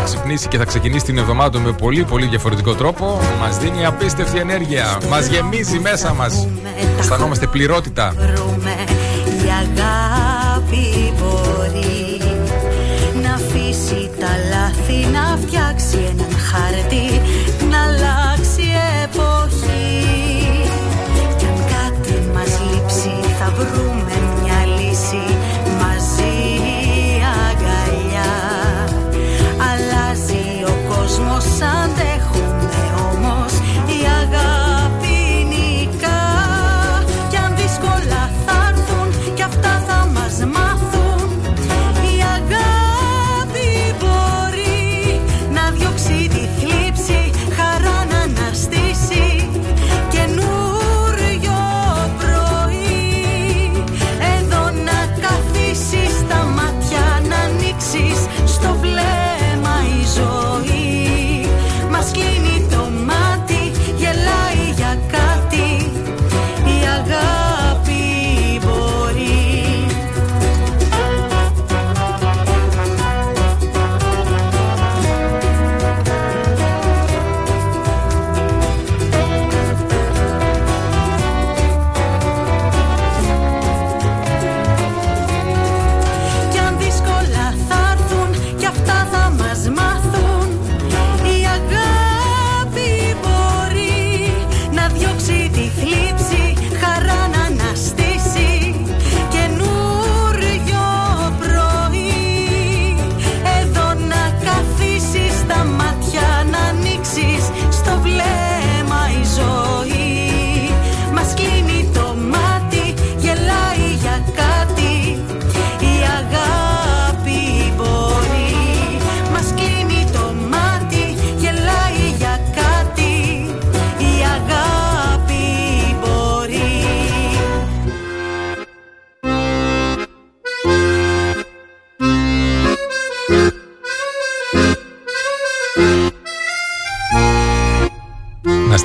ξυπνήσει 0.04 0.48
και 0.48 0.58
θα 0.58 0.64
ξεκινήσει 0.64 1.04
την 1.04 1.18
εβδομάδα 1.18 1.58
με 1.58 1.72
πολύ 1.72 2.04
πολύ 2.04 2.26
διαφορετικό 2.26 2.74
τρόπο. 2.74 3.20
Μας 3.40 3.58
δίνει 3.58 3.84
απίστευτη 3.84 4.38
ενέργεια. 4.38 4.98
Μας 5.08 5.26
γεμίζει 5.26 5.78
μέσα 5.78 6.14
μας. 6.14 6.46
Αισθανόμαστε 6.98 7.46
πληρότητα. 7.46 8.14
Η 9.44 9.48
αγάπη 9.48 11.12
μπορεί 11.18 12.18
να 12.18 12.26
αφήσει 12.26 12.29
τα 14.20 14.32
λάθη, 14.50 15.06
να 15.12 15.38
φτιάξει 15.42 15.98
έναν 16.10 16.32
χαρτί, 16.48 17.06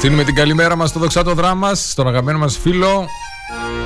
Στείλουμε 0.05 0.25
την 0.25 0.35
καλημέρα 0.35 0.75
μας 0.75 0.89
στο 0.89 0.99
δοξάτο 0.99 1.33
δράμα 1.33 1.75
στον 1.75 2.07
αγαπημένο 2.07 2.39
μας 2.39 2.57
φίλο. 2.57 3.07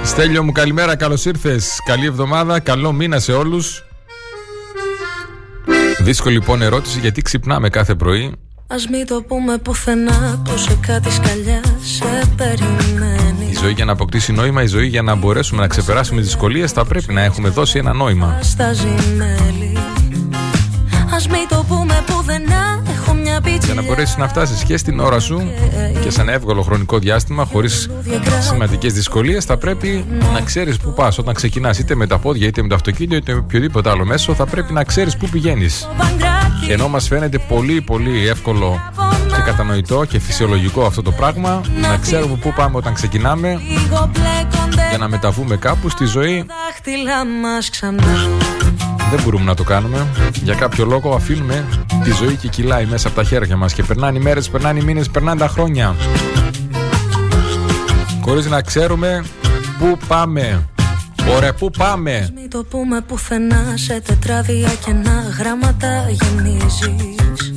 Στέλιο 0.03 0.43
μου 0.43 0.51
καλημέρα, 0.51 0.95
καλώς 0.95 1.25
ήρθες. 1.25 1.81
Καλή 1.85 2.05
εβδομάδα, 2.05 2.59
καλό 2.59 2.91
μήνα 2.91 3.19
σε 3.19 3.31
όλους. 3.31 3.83
Δύσκολη 5.99 6.35
λοιπόν 6.35 6.61
ερώτηση 6.61 6.99
γιατί 6.99 7.21
ξυπνάμε 7.21 7.69
κάθε 7.69 7.95
πρωί. 7.95 8.35
Ας 8.67 8.87
μην 8.87 9.07
το 9.07 9.21
πούμε 9.21 9.57
πουθενά 9.57 10.41
πως 10.43 10.61
σε 10.61 10.77
κάτι 10.87 11.11
σκαλιά 11.11 11.61
σε 11.81 12.29
περιμένει. 12.37 13.49
Η 13.49 13.55
ζωή 13.61 13.71
για 13.71 13.85
να 13.85 13.91
αποκτήσει 13.91 14.31
νόημα, 14.31 14.63
η 14.63 14.67
ζωή 14.67 14.87
για 14.87 15.01
να 15.01 15.15
μπορέσουμε 15.15 15.61
να 15.61 15.67
ξεπεράσουμε 15.67 16.21
τις 16.21 16.29
δυσκολίες 16.29 16.71
θα 16.71 16.85
πρέπει 16.85 17.13
να 17.13 17.21
έχουμε 17.21 17.49
δώσει 17.49 17.77
ένα 17.77 17.93
νόημα. 17.93 18.39
Ας 21.15 21.27
μην 21.27 21.47
το 21.49 21.65
πούμε 21.67 21.78
πουθενά 21.78 21.78
για 23.63 23.73
να 23.73 23.81
μπορέσεις 23.81 24.17
να 24.17 24.27
φτάσεις 24.27 24.63
και 24.63 24.77
στην 24.77 24.99
ώρα 24.99 25.19
σου 25.19 25.51
και 26.03 26.09
σε 26.09 26.21
ένα 26.21 26.31
εύκολο 26.31 26.61
χρονικό 26.61 26.99
διάστημα, 26.99 27.45
χωρίς 27.45 27.89
σημαντικές 28.49 28.93
δυσκολίες, 28.93 29.45
θα 29.45 29.57
πρέπει 29.57 30.05
να 30.33 30.41
ξέρεις 30.41 30.77
πού 30.77 30.93
πας. 30.93 31.17
Όταν 31.17 31.33
ξεκινάς, 31.33 31.79
είτε 31.79 31.95
με 31.95 32.07
τα 32.07 32.17
πόδια, 32.17 32.47
είτε 32.47 32.61
με 32.61 32.67
το 32.67 32.75
αυτοκίνητο, 32.75 33.15
είτε 33.15 33.33
με 33.33 33.39
οποιοδήποτε 33.39 33.89
άλλο 33.89 34.05
μέσο, 34.05 34.33
θα 34.33 34.45
πρέπει 34.45 34.73
να 34.73 34.83
ξέρεις 34.83 35.17
πού 35.17 35.29
πηγαίνεις. 35.29 35.87
Ενώ 36.69 36.87
μας 36.87 37.07
φαίνεται 37.07 37.37
πολύ 37.37 37.81
πολύ 37.81 38.27
εύκολο 38.27 38.79
και 39.35 39.41
κατανοητό 39.45 40.05
και 40.05 40.19
φυσιολογικό 40.19 40.85
αυτό 40.85 41.01
το 41.01 41.11
πράγμα, 41.11 41.61
να 41.81 41.97
ξέρουμε 41.97 42.35
πού 42.35 42.53
πάμε 42.55 42.77
όταν 42.77 42.93
ξεκινάμε 42.93 43.61
για 44.89 44.97
να 44.97 45.07
μεταβούμε 45.07 45.55
κάπου 45.55 45.89
στη 45.89 46.05
ζωή 46.05 46.45
δεν 49.09 49.21
μπορούμε 49.23 49.43
να 49.43 49.55
το 49.55 49.63
κάνουμε. 49.63 50.07
Για 50.43 50.55
κάποιο 50.55 50.85
λόγο 50.85 51.13
αφήνουμε 51.13 51.65
τη 52.03 52.11
ζωή 52.11 52.35
και 52.35 52.47
κυλάει 52.47 52.85
μέσα 52.85 53.07
από 53.07 53.17
τα 53.17 53.23
χέρια 53.23 53.57
μας 53.57 53.73
και 53.73 53.83
περνάνε 53.83 54.17
οι 54.17 54.21
μέρες, 54.21 54.49
περνάνε 54.49 54.79
οι 54.79 54.83
μήνες, 54.83 55.09
περνάνε 55.09 55.39
τα 55.39 55.47
χρόνια. 55.47 55.95
Χωρίς 58.21 58.45
να 58.45 58.61
ξέρουμε 58.61 59.23
πού 59.79 59.97
πάμε. 60.07 60.69
Ωραία, 61.35 61.53
πού 61.53 61.69
πάμε. 61.77 62.29
Μην 62.35 62.49
το 62.49 62.63
πούμε 62.63 63.01
πουθενά 63.01 63.73
σε 63.75 64.01
τετράδια 64.01 64.69
και 64.85 64.91
να 64.91 65.35
γράμματα 65.39 66.09
γεμίζεις. 66.09 67.53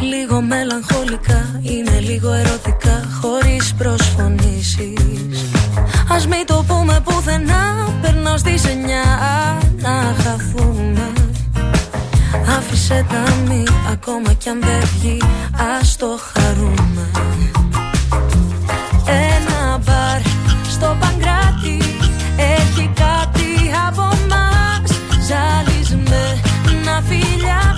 Λίγο 0.00 0.40
μελαγχολικά 0.40 1.60
Είναι 1.62 1.98
λίγο 2.00 2.32
ερωτικά 2.32 3.08
Χωρίς 3.20 3.74
προσφωνήσεις 3.74 5.57
Ας 6.10 6.26
μην 6.26 6.46
το 6.46 6.64
πούμε 6.66 7.00
πουθενά 7.04 7.88
Περνάω 8.00 8.36
στις 8.36 8.64
εννιά 8.64 9.04
Να 9.76 10.14
χαθούμε. 10.22 11.12
Άφησε 12.58 13.06
τα 13.08 13.34
μη 13.48 13.62
Ακόμα 13.92 14.32
κι 14.32 14.48
αν 14.48 14.60
δεν 14.60 14.88
βγει 14.98 15.22
Ας 15.80 15.96
το 15.96 16.06
χαρούμε. 16.32 17.10
Ένα 19.06 19.78
μπαρ 19.84 20.20
στο 20.70 20.96
Παγκράτη 21.00 21.78
Έχει 22.36 22.90
κάτι 22.94 23.70
από 23.86 24.02
μας. 24.02 24.90
Ζαλισμένα 25.26 27.02
φιλιά 27.08 27.74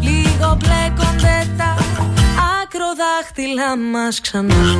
Λίγο 0.00 0.56
μπλέκονται 0.58 1.46
τα 1.56 1.76
ακροδάχτυλα 2.62 3.76
μας 3.92 4.20
ξανά 4.20 4.76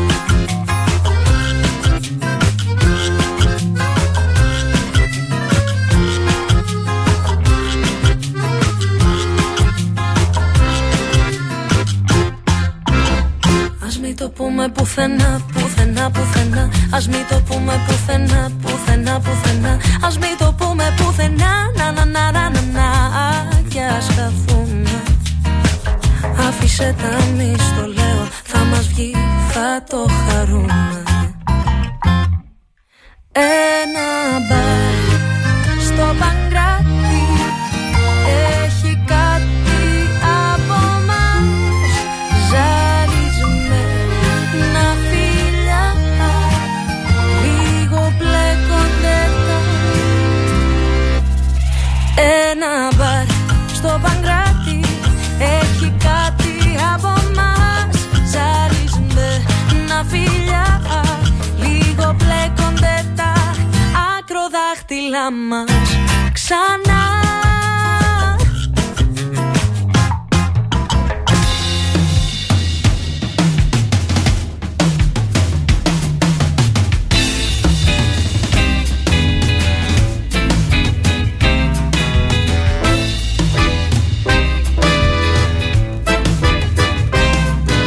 το 14.15 14.31
πούμε 14.31 14.69
πουθενά, 14.69 15.41
πουθενά, 15.53 16.11
πουθενά. 16.11 16.63
Α 16.97 16.99
μην 17.11 17.25
το 17.31 17.41
πούμε 17.49 17.73
πουθενά, 17.87 18.51
πουθενά, 18.63 19.21
πουθενά. 19.21 19.73
Α 20.07 20.11
μην 20.21 20.37
το 20.39 20.55
πούμε 20.59 20.95
πουθενά, 20.97 21.53
να 21.77 21.93
να 21.93 22.05
να 22.05 22.31
να 22.31 22.51
να 22.51 22.63
να. 22.77 22.89
Κι 23.69 23.79
α 23.79 24.01
χαθούμε. 24.15 25.03
Άφησε 26.49 26.95
τα 27.03 27.25
μη 27.37 27.55
στο 27.59 27.87
λέω, 27.87 28.27
θα 28.45 28.59
μας 28.59 28.87
βγει, 28.89 29.15
θα 29.53 29.85
το 29.89 30.07
χαρούμε. 30.29 30.86
Μας 65.30 65.71
ξανά. 66.33 67.04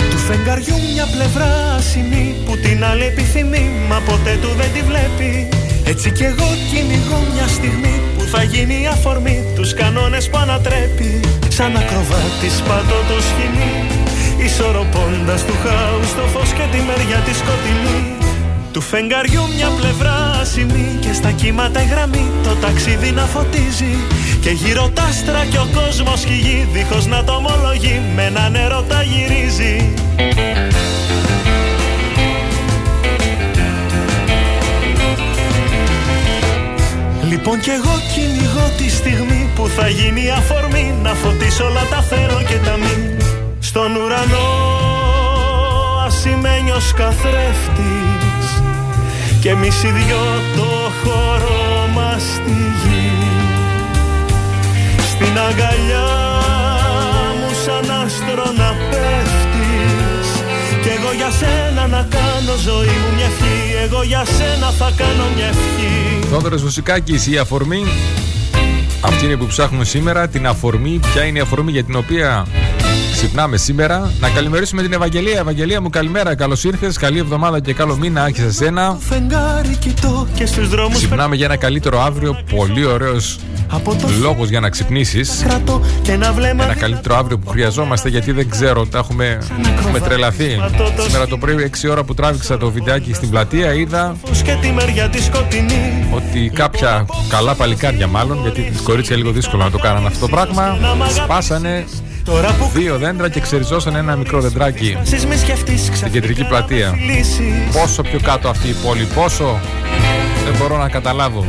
Του 0.09 0.17
φεγγαριού 0.17 0.75
μια 0.93 1.05
πλευρά 1.11 1.75
άσημη 1.77 2.35
που 2.45 2.57
την 2.57 2.83
άλλη 2.83 3.03
επιθυμεί 3.03 3.69
Μα 3.89 3.99
ποτέ 3.99 4.39
του 4.41 4.49
δεν 4.57 4.71
τη 4.73 4.81
βλέπει 4.81 5.49
Έτσι 5.91 6.11
κι 6.11 6.23
εγώ 6.23 6.49
κυνηγώ 6.71 7.19
μια 7.33 7.47
στιγμή 7.47 8.01
που 8.17 8.23
θα 8.23 8.43
γίνει 8.43 8.81
η 8.81 8.87
αφορμή 8.87 9.43
Τους 9.55 9.73
κανόνες 9.73 10.29
που 10.29 10.37
ανατρέπει. 10.37 11.19
Σαν 11.47 11.75
ακροβάτης 11.77 12.55
πατώ 12.67 12.99
το 13.09 13.17
σκηνή 13.27 13.73
Ισορροπώντας 14.45 15.45
του 15.45 15.53
χάους 15.63 16.13
το 16.13 16.21
φως 16.33 16.49
και 16.57 16.65
τη 16.71 16.77
μεριά 16.77 17.19
τη 17.25 17.33
σκοτεινή. 17.41 18.01
Του 18.73 18.81
φεγγαριού 18.81 19.43
μια 19.55 19.69
πλευρά 19.79 20.15
άσημη 20.41 20.97
και 20.99 21.13
στα 21.13 21.31
κύματα 21.31 21.81
η 21.81 21.85
γραμμή 21.85 22.31
το 22.43 22.55
ταξίδι 22.55 23.11
να 23.11 23.25
φωτίζει. 23.25 23.93
Και 24.41 24.49
γύρω 24.49 24.89
τα 24.93 25.03
άστρα 25.03 25.45
και 25.51 25.57
ο 25.57 25.67
κόσμος 25.73 26.23
και 26.23 26.33
η 26.33 26.37
γη 26.45 26.67
δίχως 26.73 27.05
να 27.05 27.23
το 27.23 27.33
ομολογεί 27.33 28.01
με 28.15 28.23
ένα 28.23 28.49
νερό 28.49 28.81
τα 28.89 29.03
γυρίζει 29.03 29.93
Λοιπόν 37.51 37.63
κι 37.63 37.69
εγώ 37.69 37.95
κυνηγώ 38.13 38.67
τη 38.77 38.89
στιγμή 38.89 39.49
που 39.55 39.67
θα 39.67 39.87
γίνει 39.87 40.23
η 40.23 40.29
αφορμή. 40.29 40.93
Να 41.03 41.13
φωτίσω 41.13 41.65
όλα 41.65 41.83
τα 41.89 42.01
θέλω 42.01 42.41
και 42.47 42.57
τα 42.65 42.77
μη 42.77 43.17
Στον 43.59 43.95
ουρανό 43.95 44.49
ασημένιος 46.05 46.93
καθρέφτης. 46.93 48.47
Και 49.41 49.49
εμείς 49.49 49.83
οι 49.83 49.87
δυο 49.87 50.23
το 50.55 50.91
χώρο 51.01 51.87
μας 51.93 52.21
στη 52.21 52.57
γη. 52.81 53.11
Στην 55.09 55.39
αγκαλιά 55.47 56.09
μου 57.39 57.49
σαν 57.65 58.03
άστρο 58.03 58.51
για 61.19 61.31
σένα 61.31 61.87
να 61.87 62.07
κάνω 62.09 62.55
ζωή 62.63 62.95
μου 63.01 63.15
μια 63.15 63.25
ευχή 63.25 63.83
Εγώ 63.83 64.03
για 64.03 64.25
σένα 64.25 64.69
θα 64.69 64.91
κάνω 64.97 65.23
μια 65.35 65.45
ευχή 65.45 66.27
Θόδωρος 66.31 66.61
Βουσικάκης, 66.61 67.27
η 67.27 67.37
αφορμή. 67.37 67.83
Αυτή 69.01 69.25
είναι 69.25 69.35
που 69.35 69.45
ψάχνουμε 69.45 69.85
σήμερα. 69.85 70.27
Την 70.27 70.47
αφορμή, 70.47 70.99
ποια 71.13 71.23
είναι 71.23 71.37
η 71.37 71.41
αφορμή 71.41 71.71
για 71.71 71.83
την 71.83 71.95
οποία 71.95 72.47
ξυπνάμε 73.11 73.57
σήμερα. 73.57 74.11
Να 74.19 74.29
καλημερίσουμε 74.29 74.81
την 74.81 74.93
Ευαγγελία. 74.93 75.39
Ευαγγελία 75.39 75.81
μου, 75.81 75.89
καλημέρα. 75.89 76.35
Καλώς 76.35 76.63
ήρθες. 76.63 76.97
Καλή 76.97 77.17
εβδομάδα 77.19 77.59
και 77.59 77.73
καλό 77.73 77.97
μήνα 77.97 78.31
και 78.31 78.41
σε 78.41 78.51
σένα. 78.51 78.97
Φεγγάρι 78.99 79.75
κοιτώ 79.75 80.27
και 80.33 80.45
στους 80.45 80.69
δρόμους 80.69 80.97
Ξυπνάμε 80.97 81.35
για 81.35 81.45
ένα 81.45 81.57
καλύτερο 81.57 82.01
αύριο. 82.01 82.37
Πολύ 82.55 82.85
ωραίος 82.85 83.35
από 83.35 83.55
το 83.55 83.58
λόγος 84.21 84.49
για 84.49 84.59
να 84.59 84.69
ξυπνήσεις. 84.69 85.43
κρατώ 85.47 85.81
και 86.01 86.11
ένα 86.11 86.33
βλέμμα 86.33 86.63
Ένα 86.63 86.75
καλύτερο 86.75 87.15
αύριο 87.15 87.37
που 87.37 87.49
χρειαζόμαστε 87.49 88.09
γιατί 88.09 88.31
δεν 88.31 88.49
ξέρω, 88.49 88.85
τα 88.85 88.97
έχουμε, 88.97 89.37
έχουμε 89.77 89.99
τρελαθεί. 89.99 90.59
Σήμερα 90.99 91.27
το 91.27 91.37
πρωί, 91.37 91.71
6 91.81 91.89
ώρα 91.89 92.03
που 92.03 92.13
τράβηξα 92.13 92.57
το 92.57 92.71
βιντεάκι 92.71 93.13
στην 93.13 93.29
πλατεία, 93.29 93.73
είδα 93.73 94.15
φως 94.25 94.41
και 94.41 94.57
τη 94.61 94.71
μεριά 94.71 95.09
της 95.09 95.23
σκοτεινή 95.25 96.07
ότι 96.15 96.51
κάποια 96.53 97.05
καλά 97.29 97.55
παλικάρια 97.55 98.07
μάλλον, 98.07 98.41
γιατί 98.41 98.61
τις 98.61 98.81
κορίτσια 98.81 99.17
λίγο 99.17 99.31
δύσκολο 99.31 99.63
να 99.63 99.71
το 99.71 99.77
κάνανε 99.77 100.07
αυτό 100.07 100.19
το 100.19 100.27
πράγμα, 100.27 100.77
σπάσανε 101.15 101.85
Τώρα 102.23 102.53
που 102.53 102.69
δύο 102.73 102.97
δέντρα 102.97 103.29
και 103.29 103.39
ξεριζώσανε 103.39 103.97
ένα 103.97 104.15
μικρό 104.15 104.41
δεντράκι 104.41 104.97
χάσεις 105.19 105.25
μη 105.25 105.37
σκεφτείς 105.37 105.89
στην 105.93 106.11
κεντρική 106.11 106.43
πλατεία. 106.43 106.93
λύσεις 107.07 107.39
Πόσο 107.73 108.01
πιο 108.01 108.19
κάτω 108.23 108.49
αυτή 108.49 108.67
η 108.67 108.75
πόλη, 108.85 109.07
πόσο 109.15 109.59
δεν 110.45 110.55
μπορώ 110.59 110.77
να 110.77 110.89
καταλάβω. 110.89 111.45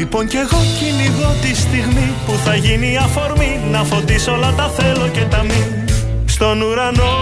Λοιπόν 0.00 0.26
κι 0.26 0.36
εγώ 0.36 0.58
κυνηγώ 0.78 1.34
τη 1.42 1.54
στιγμή 1.54 2.12
που 2.26 2.32
θα 2.44 2.54
γίνει 2.54 2.92
η 2.92 2.96
αφορμή. 2.96 3.60
Να 3.70 3.84
φωτίσω 3.84 4.32
όλα 4.32 4.52
τα 4.52 4.68
θέλω 4.68 5.08
και 5.08 5.24
τα 5.30 5.42
μη. 5.42 5.84
Στον 6.26 6.62
ουρανό. 6.62 7.12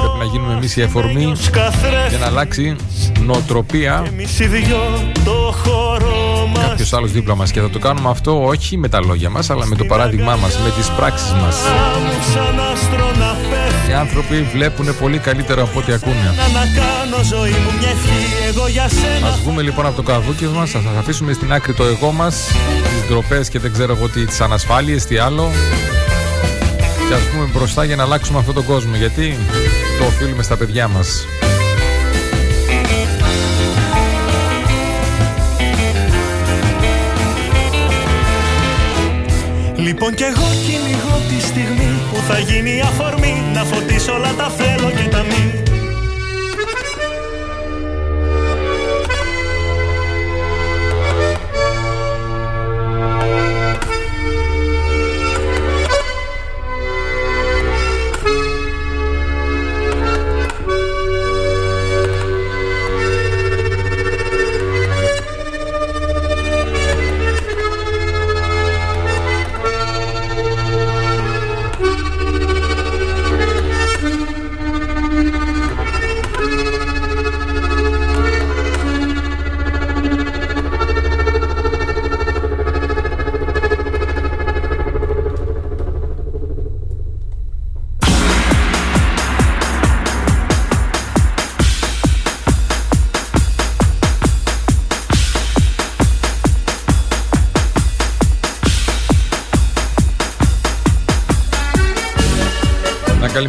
Πρέπει 0.00 0.18
να 0.18 0.24
γίνουμε 0.24 0.52
εμείς 0.52 0.76
η 0.76 0.82
εφορμή 0.82 1.32
Καθρέφτης. 1.50 2.08
για 2.08 2.18
να 2.18 2.26
αλλάξει 2.26 2.76
νοοτροπία. 3.20 4.02
Εμείς 4.06 4.38
οι 4.38 4.46
δυο 4.46 5.12
το 5.24 5.54
χώρο 5.64 6.50
μας. 6.54 6.66
Κάποιος 6.68 6.92
άλλος 6.92 7.12
δίπλα 7.12 7.34
μας. 7.34 7.50
Και 7.50 7.60
θα 7.60 7.70
το 7.70 7.78
κάνουμε 7.78 8.10
αυτό 8.10 8.44
όχι 8.44 8.76
με 8.76 8.88
τα 8.88 9.00
λόγια 9.00 9.30
μας, 9.30 9.50
αλλά 9.50 9.66
με 9.66 9.76
το 9.76 9.84
παράδειγμά 9.84 10.36
μας, 10.36 10.58
με 10.58 10.70
τις 10.70 10.88
πράξεις 10.90 11.32
μας. 11.32 11.56
Άμμου 11.94 12.22
σαν 12.34 12.60
άστρο 12.72 13.06
να 13.06 13.36
πέφτει 13.50 13.57
Οι 13.88 13.92
άνθρωποι 13.92 14.42
βλέπουν 14.52 14.98
πολύ 14.98 15.18
καλύτερα 15.18 15.62
από 15.62 15.78
ό,τι 15.78 15.92
ακούνε. 15.92 16.34
Να 16.52 16.60
κάνω 16.80 17.24
ζωή 17.24 17.50
μου 17.50 17.72
μια 17.78 17.88
ευχή 17.88 18.46
Εγώ 18.48 18.68
για 18.68 18.88
σένα 18.88 19.26
Α 19.28 19.36
βγούμε 19.42 19.62
λοιπόν 19.62 19.86
από 19.86 19.96
το 19.96 20.02
καβούκι 20.02 20.44
μας, 20.44 20.74
ας 20.74 20.82
αφήσουμε 20.98 21.32
στην 21.32 21.52
άκρη 21.52 21.74
το 21.74 21.84
εγώ 21.84 22.12
μας, 22.12 22.46
τις 22.82 23.08
ντροπές 23.08 23.48
και 23.48 23.58
δεν 23.58 23.72
ξέρω 23.72 23.92
εγώ 23.96 24.08
τι, 24.08 24.24
τις 24.24 24.40
ανασφάλειες, 24.40 25.04
τι 25.04 25.18
άλλο. 25.18 25.50
Και 27.08 27.14
ας 27.14 27.20
πούμε 27.20 27.48
μπροστά 27.52 27.84
για 27.84 27.96
να 27.96 28.02
αλλάξουμε 28.02 28.38
αυτόν 28.38 28.54
τον 28.54 28.64
κόσμο. 28.64 28.96
Γιατί 28.96 29.38
το 29.98 30.04
οφείλουμε 30.04 30.42
στα 30.42 30.56
παιδιά 30.56 30.88
μας. 30.88 31.26
Λοιπόν 39.76 40.14
κι 40.14 40.22
εγώ 40.22 40.46
κυνηγώ 40.66 41.07
τη 41.28 41.40
στιγμή 41.40 41.90
που 42.10 42.16
θα 42.28 42.38
γίνει 42.38 42.76
η 42.76 42.80
αφορμή. 42.80 43.34
Να 43.54 43.64
φωτίσω 43.64 44.12
όλα 44.12 44.32
τα 44.34 44.48
θέλω 44.48 44.90
και 44.90 45.08
τα 45.08 45.22
μη 45.22 45.67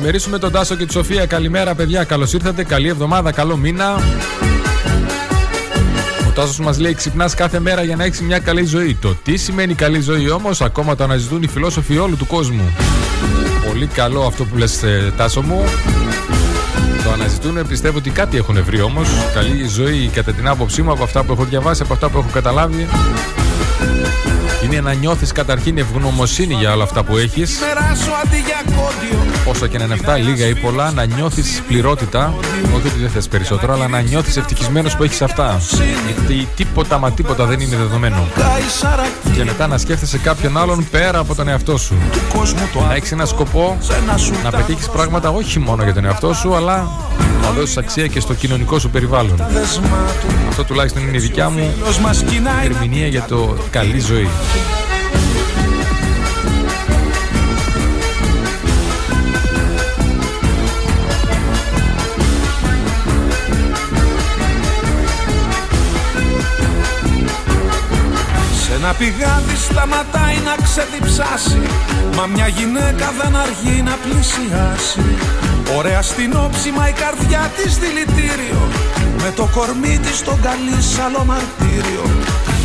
Να 0.09 0.15
καλημερίσουμε 0.15 0.49
τον 0.49 0.59
Τάσο 0.59 0.75
και 0.75 0.85
τη 0.85 0.93
Σοφία. 0.93 1.25
Καλημέρα, 1.25 1.75
παιδιά. 1.75 2.03
Καλώς 2.03 2.33
ήρθατε. 2.33 2.63
Καλή 2.63 2.87
εβδομάδα. 2.87 3.31
Καλό 3.31 3.57
μήνα. 3.57 3.95
Ο 6.27 6.31
Τάσος 6.33 6.59
μας 6.59 6.79
λέει: 6.79 6.93
Ξυπνάς 6.93 7.33
κάθε 7.33 7.59
μέρα 7.59 7.83
για 7.83 7.95
να 7.95 8.03
έχεις 8.03 8.21
μια 8.21 8.39
καλή 8.39 8.65
ζωή. 8.65 8.97
Το 9.01 9.15
τι 9.23 9.37
σημαίνει 9.37 9.73
καλή 9.73 9.99
ζωή 9.99 10.29
όμως, 10.29 10.61
ακόμα 10.61 10.95
το 10.95 11.03
αναζητούν 11.03 11.43
οι 11.43 11.47
φιλόσοφοι 11.47 11.97
όλου 11.97 12.17
του 12.17 12.27
κόσμου. 12.27 12.63
Πολύ 13.67 13.85
καλό 13.85 14.21
αυτό 14.21 14.45
που 14.45 14.57
λες 14.57 14.83
ε, 14.83 15.13
Τάσο 15.17 15.41
μου. 15.41 15.63
Το 17.03 17.11
αναζητούν, 17.11 17.67
πιστεύω 17.67 17.97
ότι 17.97 18.09
κάτι 18.09 18.37
έχουν 18.37 18.63
βρει 18.63 18.81
όμως. 18.81 19.07
Καλή 19.33 19.67
ζωή 19.67 20.09
κατά 20.13 20.31
την 20.31 20.47
άποψή 20.47 20.81
μου 20.81 20.91
από 20.91 21.03
αυτά 21.03 21.23
που 21.23 21.31
έχω 21.31 21.43
διαβάσει, 21.43 21.81
από 21.81 21.93
αυτά 21.93 22.09
που 22.09 22.17
έχω 22.17 22.29
καταλάβει. 22.33 22.87
Είναι 24.63 24.81
να 24.81 24.93
νιώθεις 24.93 25.31
καταρχήν 25.31 25.77
ευγνωμοσύνη 25.77 26.53
για 26.53 26.73
όλα 26.73 26.83
αυτά 26.83 27.03
που 27.03 27.17
έχεις. 27.17 27.59
Όσο 29.45 29.67
και 29.67 29.77
να 29.77 29.83
είναι 29.83 29.93
αυτά, 29.93 30.17
λίγα 30.17 30.45
ή 30.45 30.55
πολλά, 30.55 30.91
να 30.91 31.05
νιώθεις 31.05 31.63
πληρότητα. 31.67 32.33
Όχι 32.75 32.87
ότι 32.87 32.99
δεν 32.99 33.09
θες 33.09 33.27
περισσότερο, 33.27 33.73
αλλά 33.73 33.87
να 33.87 34.01
νιώθεις 34.01 34.37
ευτυχισμένος 34.37 34.95
που 34.95 35.03
έχεις 35.03 35.21
αυτά. 35.21 35.61
Γιατί 36.05 36.47
τίποτα 36.55 36.97
μα 36.97 37.11
τίποτα 37.11 37.45
δεν 37.45 37.59
είναι 37.59 37.75
δεδομένο. 37.75 38.27
Και 39.35 39.43
μετά 39.43 39.67
να 39.67 39.77
σκέφτεσαι 39.77 40.17
κάποιον 40.17 40.57
άλλον 40.57 40.87
πέρα 40.91 41.19
από 41.19 41.35
τον 41.35 41.47
εαυτό 41.47 41.77
σου. 41.77 41.95
Να 42.87 42.95
έχεις 42.95 43.11
ένα 43.11 43.25
σκοπό 43.25 43.77
να 44.43 44.49
πετύχεις 44.49 44.89
πράγματα 44.89 45.29
όχι 45.29 45.59
μόνο 45.59 45.83
για 45.83 45.93
τον 45.93 46.05
εαυτό 46.05 46.33
σου, 46.33 46.55
αλλά 46.55 46.91
να 47.41 47.49
δώσεις 47.49 47.77
αξία 47.77 48.07
και 48.07 48.19
στο 48.19 48.33
κοινωνικό 48.33 48.79
σου 48.79 48.89
περιβάλλον. 48.89 49.41
Αυτό 50.49 50.63
τουλάχιστον 50.63 51.07
είναι 51.07 51.17
η 51.17 51.19
δικιά 51.19 51.49
μου 51.49 51.73
ερμηνεία 52.63 53.07
για 53.07 53.25
το 53.27 53.57
καλή 53.69 53.99
ζωή. 53.99 54.29
Σε 68.61 68.75
ένα 68.75 68.93
πηγάδι 68.93 69.55
σταματάει 69.55 70.37
να 70.45 70.55
ξεδιψάσει 70.63 71.61
Μα 72.15 72.25
μια 72.25 72.47
γυναίκα 72.47 73.13
δεν 73.21 73.35
αργεί 73.35 73.81
να 73.81 73.97
πλησιάσει. 74.03 74.99
Ωραία 75.77 76.01
στην 76.01 76.33
όψη 76.35 76.71
μα 76.71 76.87
η 76.87 76.91
καρδιά 76.91 77.51
της 77.55 77.77
δηλητήριο 77.77 78.61
Με 79.23 79.31
το 79.35 79.49
κορμί 79.55 79.99
της 79.99 80.21
τον 80.23 80.41
καλή 80.41 80.79
άλλο 81.05 81.23
μαρτύριο 81.25 82.03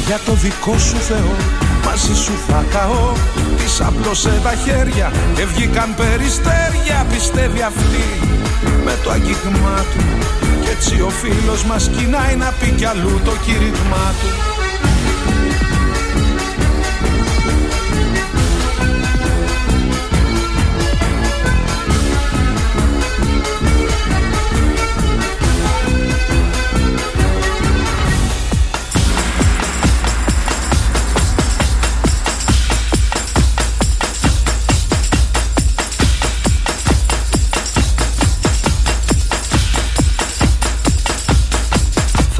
Για 0.07 0.19
το 0.27 0.33
δικό 0.33 0.79
σου 0.79 0.97
Θεό 0.97 1.35
μαζί 1.85 2.15
σου 2.15 2.33
θα 2.49 2.65
καώ. 2.71 3.13
Της 3.57 3.81
απλώσε 3.81 4.41
τα 4.43 4.55
χέρια 4.65 5.13
και 5.35 5.45
βγήκαν 5.47 5.95
περιστέρια 5.95 7.07
Πιστεύει 7.13 7.63
αυτή. 7.63 8.07
Με 8.85 8.99
το 9.03 9.11
αγγίγμα 9.11 9.77
του 9.93 10.05
Κι 10.63 10.69
έτσι 10.71 11.01
ο 11.01 11.09
φίλος 11.09 11.65
μας 11.65 11.91
κοινάει 11.97 12.37
να 12.37 12.53
πει 12.61 12.71
κι 12.71 12.85
αλλού 12.85 13.21
το 13.25 13.33
κήρυγμά 13.45 14.07
του 14.21 14.54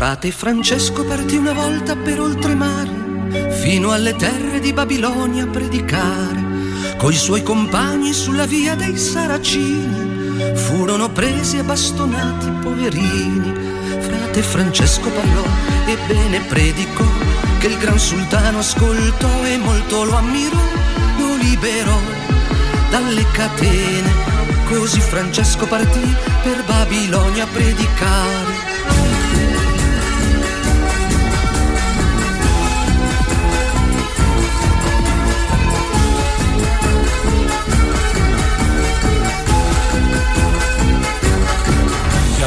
Frate 0.05 0.33
Francesco 0.33 1.03
partì 1.03 1.37
una 1.37 1.55
volta 1.55 1.97
per 1.97 2.21
oltremare, 2.21 3.49
fino 3.63 3.91
alle 3.91 4.15
terre 4.15 4.61
di 4.61 4.75
Babilonia 4.75 5.45
a 5.45 5.47
predicare. 5.47 6.45
Coi 6.99 7.15
suoi 7.15 7.43
compagni 7.43 8.13
sulla 8.13 8.45
via 8.45 8.75
dei 8.75 8.99
Saracini 8.99 10.53
furono 10.57 11.09
presi 11.09 11.57
e 11.57 11.63
bastonati 11.63 12.51
poverini. 12.61 13.55
Frate 13.99 14.43
Francesco 14.43 15.09
parlò 15.09 15.47
e 15.87 15.97
bene 16.07 16.41
predicò, 16.41 17.09
che 17.59 17.69
il 17.69 17.79
gran 17.79 17.99
sultano 17.99 18.59
ascoltò 18.59 19.43
e 19.45 19.57
molto 19.57 20.05
lo 20.05 20.17
ammirò, 20.17 20.61
lo 21.17 21.35
liberò 21.37 21.99
dalle 22.91 23.25
catene. 23.33 24.13
Così 24.67 25.01
Francesco 25.01 25.65
partì 25.65 26.15
per 26.43 26.63
Babilonia 26.67 27.45
a 27.45 27.47
predicare. 27.47 28.64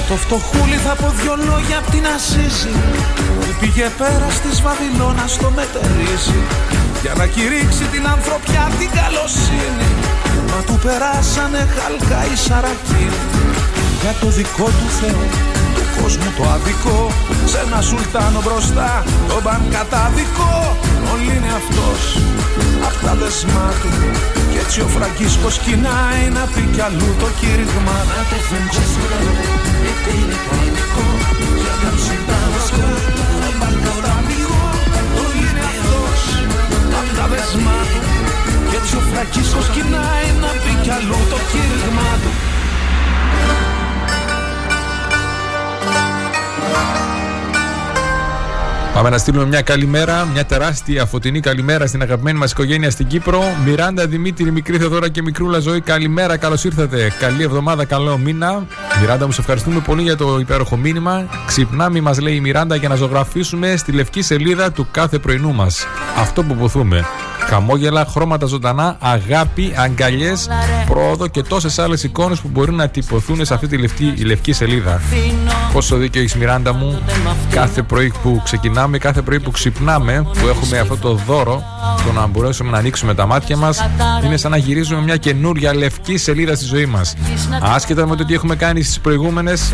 Το 0.09 0.15
φτωχούλι 0.23 0.77
θα 0.85 0.93
πω 0.99 1.07
δυο 1.19 1.35
λόγια 1.49 1.77
απ' 1.81 1.89
την 1.93 2.05
Ασίζη 2.15 2.75
Που 3.39 3.51
πήγε 3.59 3.87
πέρα 4.01 4.27
στη 4.37 4.49
Βαβυλώνας 4.63 5.31
στο 5.37 5.49
μετερίζει. 5.57 6.41
Για 7.01 7.13
να 7.19 7.25
κηρύξει 7.35 7.83
την 7.93 8.03
ανθρωπιά 8.15 8.63
την 8.79 8.89
καλοσύνη 8.97 9.89
Μα 10.49 10.59
του 10.67 10.75
περάσανε 10.83 11.61
χαλκά 11.75 12.21
οι 12.29 12.35
σαρακίνοι 12.45 13.21
Για 14.01 14.13
το 14.21 14.27
δικό 14.37 14.67
του 14.77 14.89
Θεό 14.99 15.25
του 15.75 15.83
κόσμου 15.97 16.31
το 16.37 16.43
αδικό 16.55 17.01
Σε 17.51 17.57
ένα 17.65 17.79
σουλτάνο 17.87 18.39
μπροστά 18.45 18.91
τον 19.29 19.41
παν 19.45 19.61
καταδικό 19.75 20.55
Όλοι 21.11 21.31
είναι 21.37 21.51
αυτός 21.61 22.01
απ' 22.87 22.99
τα 23.03 23.13
δεσμά 23.21 23.67
του. 23.81 23.91
Κι 24.46 24.46
έτσι 24.67 24.81
ο 24.81 24.87
Φραγκίσκος 24.87 25.57
κοινάει 25.65 26.23
να 26.37 26.43
πει 26.53 26.63
κι 26.73 26.81
αλλού 26.87 27.09
το 27.21 27.27
κήρυγμα. 27.39 27.97
Να 28.09 28.23
bene 30.05 30.37
panico 30.47 31.05
Για 31.61 31.75
να 31.83 31.91
συντάνω 32.03 32.59
σκοτώ 32.67 33.49
Μπαλκοράμικο 33.57 34.63
Το 35.15 35.23
είναι 35.41 35.63
αυτός 35.71 36.21
Απ' 36.99 37.11
τα 37.17 37.25
δεσμά 37.31 37.79
του. 37.91 38.01
Κι 38.69 38.75
έτσι 38.79 38.95
ο 38.95 39.01
Φραγκίσκος 39.09 39.67
κοινάει 39.75 40.27
να 40.43 40.51
πει 40.61 40.73
κι 40.83 40.91
αλλού 40.97 41.19
το 41.31 41.37
κήρυγμα 41.51 42.09
του 42.23 42.31
Πάμε 48.93 49.09
να 49.09 49.17
στείλουμε 49.17 49.45
μια 49.45 49.61
καλημέρα, 49.61 50.25
μια 50.25 50.45
τεράστια 50.45 51.05
φωτεινή 51.05 51.39
καλημέρα 51.39 51.87
στην 51.87 52.01
αγαπημένη 52.01 52.37
μας 52.37 52.51
οικογένεια 52.51 52.91
στην 52.91 53.07
Κύπρο. 53.07 53.43
Μιράντα, 53.65 54.07
Δημήτρη, 54.07 54.51
μικρή 54.51 54.77
Θεοδόρα 54.77 55.09
και 55.09 55.21
μικρούλα 55.21 55.59
ζωή. 55.59 55.81
Καλημέρα, 55.81 56.37
καλώς 56.37 56.63
ήρθατε. 56.63 57.11
Καλή 57.19 57.43
εβδομάδα, 57.43 57.85
καλό 57.85 58.17
μήνα. 58.17 58.65
Μιράντα, 58.99 59.25
μου 59.25 59.31
σε 59.31 59.41
ευχαριστούμε 59.41 59.79
πολύ 59.79 60.01
για 60.01 60.15
το 60.15 60.39
υπέροχο 60.39 60.77
μήνυμα. 60.77 61.25
Ξυπνάμε, 61.47 62.01
μας 62.01 62.19
λέει 62.19 62.35
η 62.35 62.39
Μιράντα, 62.39 62.75
για 62.75 62.89
να 62.89 62.95
ζωγραφίσουμε 62.95 63.75
στη 63.75 63.91
λευκή 63.91 64.21
σελίδα 64.21 64.71
του 64.71 64.87
κάθε 64.91 65.19
πρωινού 65.19 65.53
μας. 65.53 65.85
Αυτό 66.17 66.43
που 66.43 66.55
ποθούμε. 66.55 67.05
Χαμόγελα, 67.47 68.05
χρώματα 68.05 68.45
ζωντανά, 68.45 68.97
αγάπη, 68.99 69.73
αγκαλιές, 69.77 70.49
πρόοδο 70.87 71.27
και 71.27 71.41
τόσες 71.41 71.79
άλλες 71.79 72.03
εικόνες 72.03 72.39
που 72.39 72.49
μπορεί 72.51 72.71
να 72.71 72.87
τυπωθούν 72.89 73.45
σε 73.45 73.53
αυτή 73.53 73.67
τη 73.67 73.77
λευκή, 73.77 74.13
λευκή 74.25 74.53
σελίδα. 74.53 75.01
Πόσο 75.73 75.95
δίκιο 75.95 76.21
έχεις, 76.21 76.35
Μιράντα 76.35 76.73
μου, 76.73 76.99
κάθε 77.49 77.81
πρωί 77.81 78.13
που 78.23 78.41
ξεκινάμε, 78.43 78.97
κάθε 78.97 79.21
πρωί 79.21 79.39
που 79.39 79.51
ξυπνάμε, 79.51 80.27
που 80.39 80.47
έχουμε 80.47 80.79
αυτό 80.79 80.97
το 80.97 81.13
δώρο, 81.13 81.63
το 82.05 82.11
να 82.11 82.27
μπορέσουμε 82.27 82.71
να 82.71 82.77
ανοίξουμε 82.77 83.13
τα 83.13 83.25
μάτια 83.25 83.57
μας, 83.57 83.89
είναι 84.25 84.37
σαν 84.37 84.51
να 84.51 84.57
γυρίζουμε 84.57 85.01
μια 85.01 85.17
καινούρια 85.17 85.75
λευκή 85.75 86.17
σελίδα 86.17 86.55
στη 86.55 86.65
ζωή 86.65 86.85
μας. 86.85 87.13
Άσχετα 87.61 88.07
με 88.07 88.15
το 88.15 88.25
τι 88.25 88.33
έχουμε 88.33 88.55
κάνει 88.55 88.81
στις 88.81 88.99
προηγούμενες, 88.99 89.71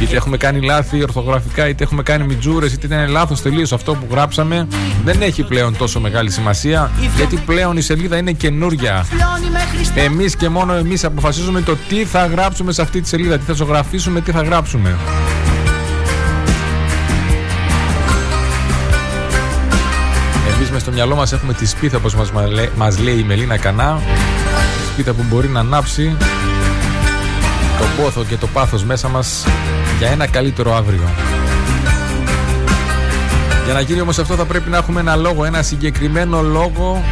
είτε 0.00 0.16
έχουμε 0.16 0.36
κάνει 0.36 0.60
λάθη 0.60 1.02
ορθογραφικά, 1.02 1.68
είτε 1.68 1.84
έχουμε 1.84 2.02
κάνει 2.02 2.24
μιτζούρες, 2.24 2.72
είτε 2.72 2.86
ήταν 2.86 3.08
λάθος 3.08 3.42
τελείως 3.42 3.72
αυτό 3.72 3.94
που 3.94 4.06
γράψαμε, 4.10 4.68
δεν 5.04 5.22
έχει 5.22 5.42
πλέον 5.42 5.76
τόσο 5.76 6.00
μεγάλη 6.00 6.30
σημασία 6.30 6.90
γιατί 7.16 7.36
πλέον 7.36 7.76
η 7.76 7.80
σελίδα 7.80 8.16
είναι 8.16 8.32
καινούρια. 8.32 9.06
Εμείς 9.94 10.36
και 10.36 10.48
μόνο 10.48 10.72
εμείς 10.72 11.04
αποφασίζουμε 11.04 11.60
το 11.60 11.76
τι 11.88 12.04
θα 12.04 12.26
γράψουμε 12.26 12.72
σε 12.72 12.82
αυτή 12.82 13.00
τη 13.00 13.08
σελίδα, 13.08 13.38
τι 13.38 13.44
θα 13.44 13.52
ζωγραφίσουμε, 13.52 14.20
τι 14.20 14.32
θα 14.32 14.42
γράψουμε. 14.42 14.96
Εμείς 20.54 20.70
μες 20.70 20.80
στο 20.80 20.90
μυαλό 20.90 21.14
μας 21.14 21.32
έχουμε 21.32 21.52
τη 21.52 21.66
σπίθα 21.66 21.96
όπως 21.96 22.14
μας, 22.14 22.32
μας 22.76 22.98
λέει 22.98 23.18
η 23.18 23.22
Μελίνα 23.22 23.56
Κανά 23.56 24.00
Τη 24.80 24.88
σπίθα 24.92 25.12
που 25.12 25.24
μπορεί 25.28 25.48
να 25.48 25.60
ανάψει 25.60 26.16
το 27.78 28.02
πόθο 28.02 28.24
και 28.24 28.36
το 28.36 28.46
πάθος 28.46 28.84
μέσα 28.84 29.08
μας 29.08 29.44
για 29.98 30.08
ένα 30.08 30.26
καλύτερο 30.26 30.74
αύριο. 30.74 31.08
Για 33.64 33.74
να 33.74 33.80
γίνει 33.80 34.00
όμως 34.00 34.18
αυτό 34.18 34.34
θα 34.34 34.44
πρέπει 34.44 34.70
να 34.70 34.76
έχουμε 34.76 35.00
ένα 35.00 35.16
λόγο, 35.16 35.44
ένα 35.44 35.62
συγκεκριμένο 35.62 36.42
λόγο 36.42 37.02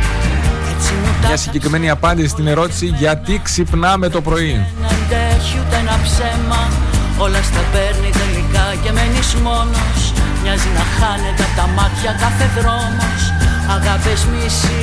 έτσι 0.74 0.92
μου 0.92 1.10
τα 1.20 1.26
Μια 1.28 1.36
συγκεκριμένη 1.36 1.90
απάντηση 1.90 2.28
στην 2.28 2.46
ερώτηση 2.46 2.86
γιατί 2.86 3.40
ξυπνάμε 3.44 4.08
το 4.08 4.20
πρωί. 4.20 4.66
Δεν 4.80 4.90
αντέχει 4.96 5.58
ούτε 5.60 5.76
ένα 5.76 5.96
ψέμα 6.06 6.62
Όλα 7.24 7.42
στα 7.48 7.62
παίρνει 7.72 8.10
τελικά 8.20 8.66
και 8.82 8.90
μένεις 8.96 9.30
μόνος 9.46 10.00
Μοιάζει 10.42 10.70
να 10.78 10.84
χάνεται 10.96 11.42
απ' 11.48 11.56
τα 11.60 11.66
μάτια 11.76 12.12
κάθε 12.22 12.46
δρόμος 12.56 13.20
Αγάπες 13.76 14.20
μισή, 14.30 14.82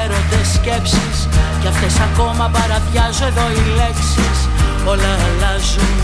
έρωτες, 0.00 0.46
σκέψεις 0.56 1.16
Κι 1.60 1.68
αυτές 1.72 1.94
ακόμα 2.08 2.44
παραδιάζω 2.54 3.24
εδώ 3.32 3.46
οι 3.54 3.62
λέξεις 3.78 4.38
Όλα 4.90 5.10
αλλάζουν, 5.26 5.94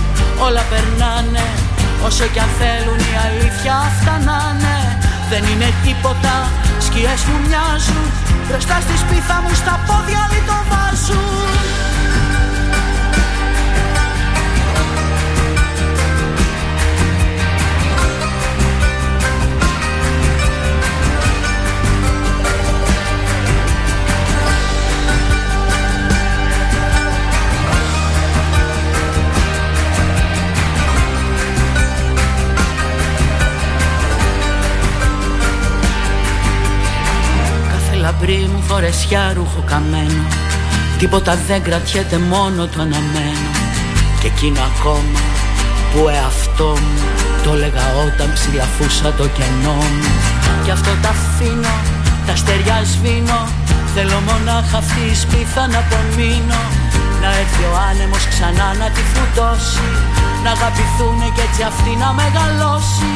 όλα 0.46 0.62
περνάνε 0.70 1.46
Όσο 2.06 2.24
κι 2.32 2.40
αν 2.44 2.50
θέλουν 2.60 3.00
η 3.12 3.14
αλήθεια 3.26 3.74
αυτά 3.88 4.14
να 4.26 4.38
είναι 4.48 4.85
Δεν 5.30 5.44
είναι 5.44 5.68
τίποτα, 5.84 6.34
σκιές 6.78 7.22
μου 7.28 7.38
μοιάζουν. 7.46 8.04
Μπροστά 8.48 8.80
στη 8.80 8.96
σπίθα 8.96 9.40
μου 9.42 9.54
στα 9.54 9.80
πόδια 9.86 10.22
το 10.46 10.56
φορεσιά 38.86 39.32
ρούχο 39.36 39.62
καμένο. 39.70 40.24
Τίποτα 40.98 41.38
δεν 41.46 41.62
κρατιέται 41.62 42.18
μόνο 42.18 42.66
το 42.72 42.78
αναμένο. 42.86 43.50
Και 44.20 44.26
εκείνο 44.26 44.60
ακόμα 44.70 45.20
που 45.90 46.08
εαυτό 46.08 46.70
μου 46.82 46.98
Το 47.44 47.50
έλεγα 47.56 47.86
όταν 48.06 48.28
ψηλαφούσα 48.36 49.08
το 49.18 49.26
κενό 49.36 49.78
μου. 49.96 50.10
Κι 50.64 50.70
αυτό 50.70 50.92
τα 51.02 51.12
αφήνω, 51.16 51.74
τα 52.26 52.34
στεριά 52.40 52.78
σβήνω. 52.92 53.40
Θέλω 53.94 54.18
μονάχα 54.28 54.76
αυτή 54.84 55.02
η 55.12 55.16
σπίθα 55.24 55.62
να 55.72 55.78
απομείνω. 55.84 56.62
Να 57.22 57.28
έρθει 57.40 57.64
ο 57.72 57.74
άνεμος 57.88 58.24
ξανά 58.32 58.68
να 58.80 58.86
τη 58.94 59.02
φουτώσει 59.12 59.90
Να 60.44 60.50
αγαπηθούνε 60.56 61.26
κι 61.34 61.42
έτσι 61.46 61.62
αυτή 61.70 61.92
να 62.02 62.08
μεγαλώσει. 62.20 63.12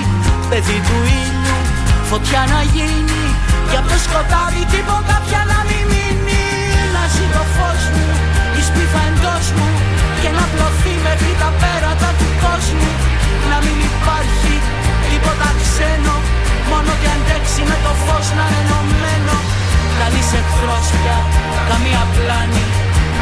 Παιδί 0.48 0.78
του 0.86 0.98
ήλιου, 1.20 1.58
φωτιά 2.10 2.42
να 2.52 2.60
γίνει 2.74 3.19
για 3.70 3.80
από 3.82 3.88
το 3.92 3.98
σκοτάδι 4.06 4.62
τίποτα 4.74 5.16
πια 5.26 5.42
να 5.52 5.58
μην 5.68 5.84
μείνει. 5.92 6.44
Να 6.94 7.02
ζει 7.14 7.26
το 7.36 7.42
φως 7.54 7.82
μου, 7.94 8.06
η 8.58 8.62
σπίθα 8.68 9.02
εντός 9.10 9.46
μου 9.56 9.68
Και 10.22 10.30
να 10.38 10.44
πλωθεί 10.52 10.94
μέχρι 11.06 11.32
τα 11.42 11.50
πέρατα 11.60 12.10
του 12.18 12.28
κόσμου. 12.44 12.90
Να 13.50 13.56
μην 13.64 13.76
υπάρχει 13.90 14.54
τίποτα 15.08 15.48
ξένο 15.62 16.16
Μόνο 16.70 16.92
και 17.00 17.10
αντέξει 17.16 17.60
με 17.70 17.76
το 17.84 17.92
φως 18.04 18.26
να 18.38 18.44
είναι 18.48 18.60
ενωμένο. 18.62 19.36
Κανείς 20.00 20.28
εχθρός 20.38 20.86
πια, 20.96 21.18
καμία 21.70 22.02
πλάνη 22.14 22.66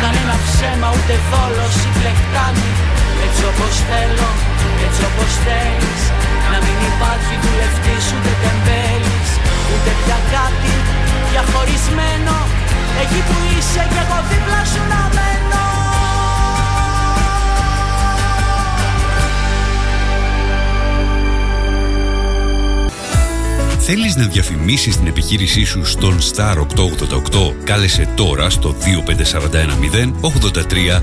Κανένα 0.03 0.35
ψέμα 0.47 0.89
ούτε 0.97 1.15
δόλος 1.31 1.77
ή 1.87 1.89
πλεκτάνη. 1.99 2.71
Έτσι 3.27 3.43
όπως 3.51 3.75
θέλω, 3.89 4.31
έτσι 4.87 5.03
όπως 5.11 5.33
θέλεις 5.45 6.03
Να 6.53 6.59
μην 6.65 6.79
υπάρχει 6.91 7.35
δουλευτής 7.45 8.05
ούτε 8.15 8.33
τεμπέλης 8.43 8.98
Ούτε 9.73 9.91
πια 10.03 10.19
κάτι 10.35 10.75
διαχωρισμένο; 11.31 12.37
Εκεί 13.03 13.21
που 13.29 13.37
είσαι 13.53 13.83
κι 13.93 14.01
εγώ 14.05 14.19
δίπλα 14.31 14.63
σου 14.73 14.83
να 14.93 15.03
μένω 15.17 15.67
Θέλεις 23.91 24.17
να 24.17 24.27
διαφημίσεις 24.27 24.97
την 24.97 25.07
επιχείρησή 25.07 25.65
σου 25.65 25.85
στον 25.85 26.19
Star 26.19 26.57
888? 26.57 27.55
Κάλεσε 27.65 28.09
τώρα 28.15 28.51
στο 28.51 28.75
25410 28.75 30.13
83 30.21 31.01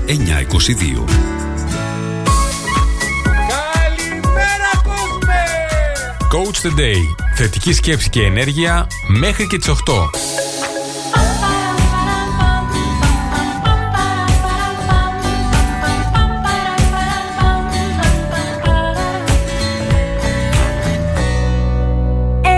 Coach 6.36 6.60
the 6.66 6.80
Day. 6.80 7.14
Θετική 7.34 7.72
σκέψη 7.72 8.10
και 8.10 8.22
ενέργεια 8.22 8.86
μέχρι 9.08 9.46
και 9.46 9.58
τις 9.58 9.68
8. 9.68 9.74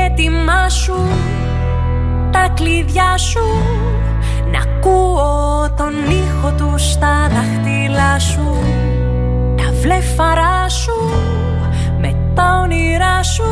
Έτοιμά 0.05 0.69
σου 0.69 1.09
τα 2.31 2.49
κλειδιά 2.55 3.17
σου 3.19 3.41
Να 4.53 4.59
ακούω 4.59 5.75
τον 5.77 5.95
ήχο 6.11 6.53
του 6.57 6.75
στα 6.77 7.29
δάχτυλά 7.29 8.19
σου 8.19 8.59
Τα 9.57 9.73
βλέφαρά 9.81 10.69
σου 10.69 10.93
με 11.23 11.38
τα 12.39 12.61
όνειρά 12.63 13.23
σου. 13.23 13.51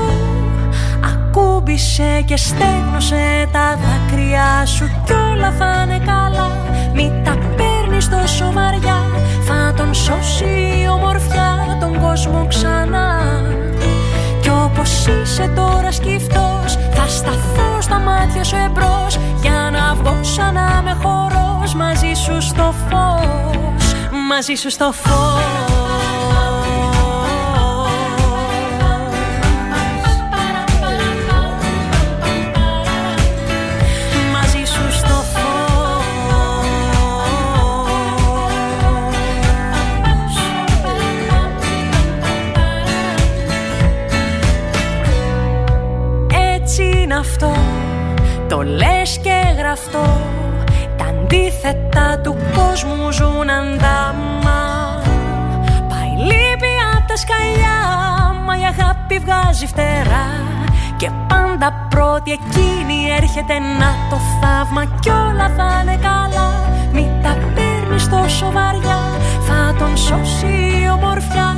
Ακούμπησε 1.13 2.23
και 2.25 2.37
στέγνωσε 2.37 3.49
τα 3.53 3.79
δάκρυά 3.83 4.67
σου. 4.67 4.91
Κι 5.05 5.13
όλα 5.13 5.51
θα 5.59 5.83
είναι 5.85 5.99
καλά. 5.99 6.51
Μη 6.95 7.13
τα 7.25 7.37
παίρνεις 7.57 8.09
τόσο 8.09 8.53
βαριά. 8.53 9.01
Θα 9.47 9.75
τον 9.77 9.95
σώσει 9.95 10.45
η 10.83 10.89
ομορφιά 10.89 11.77
τον 11.81 12.01
κόσμο 12.01 12.47
ξανά. 12.49 13.09
Κι 14.41 14.51
όπως 14.65 15.07
είσαι 15.07 15.51
τώρα 15.55 15.93
σκυφτός 15.93 16.79
Θα 16.91 17.07
σταθώ 17.09 17.81
στα 17.81 17.99
μάτια 17.99 18.45
σου 18.45 18.57
εμπρός. 18.67 19.19
Για 19.43 19.71
να 19.73 19.95
βγω 19.95 20.19
σαν 20.23 20.55
να 20.55 20.83
με 20.85 20.97
χορός 21.03 21.75
Μαζί 21.75 22.13
σου 22.15 22.41
στο 22.41 22.75
φως 22.89 23.95
Μαζί 24.29 24.55
σου 24.55 24.71
στο 24.71 24.93
φως 24.93 25.76
το 48.49 48.63
λες 48.63 49.19
και 49.23 49.55
γραφτό. 49.59 50.21
Τα 50.97 51.05
αντίθετα 51.05 52.21
του 52.23 52.37
κόσμου 52.55 53.11
ζουν 53.13 53.51
αντάμα. 53.51 54.61
Πάει 55.89 56.13
λύπη 56.29 56.73
απ' 56.97 57.09
τα 57.09 57.17
σκαλιά, 57.17 57.79
μα 58.45 58.57
η 58.59 58.65
αγάπη 58.65 59.19
βγάζει 59.19 59.67
φτερά. 59.67 60.27
Και 60.97 61.11
πάντα 61.29 61.87
πρώτη 61.89 62.31
εκείνη 62.31 62.99
έρχεται 63.17 63.59
να 63.59 63.91
το 64.11 64.17
θαύμα. 64.41 64.85
Κι 65.01 65.11
όλα 65.11 65.51
θα 65.57 65.81
είναι 65.83 65.99
καλά, 66.03 66.51
μη 66.93 67.11
τα 67.23 67.37
παίρνεις 67.55 68.09
τόσο 68.09 68.51
βαριά. 68.53 69.01
Θα 69.47 69.75
τον 69.79 69.97
σώσει 69.97 70.47
η 70.83 70.89
ομορφιά 70.93 71.56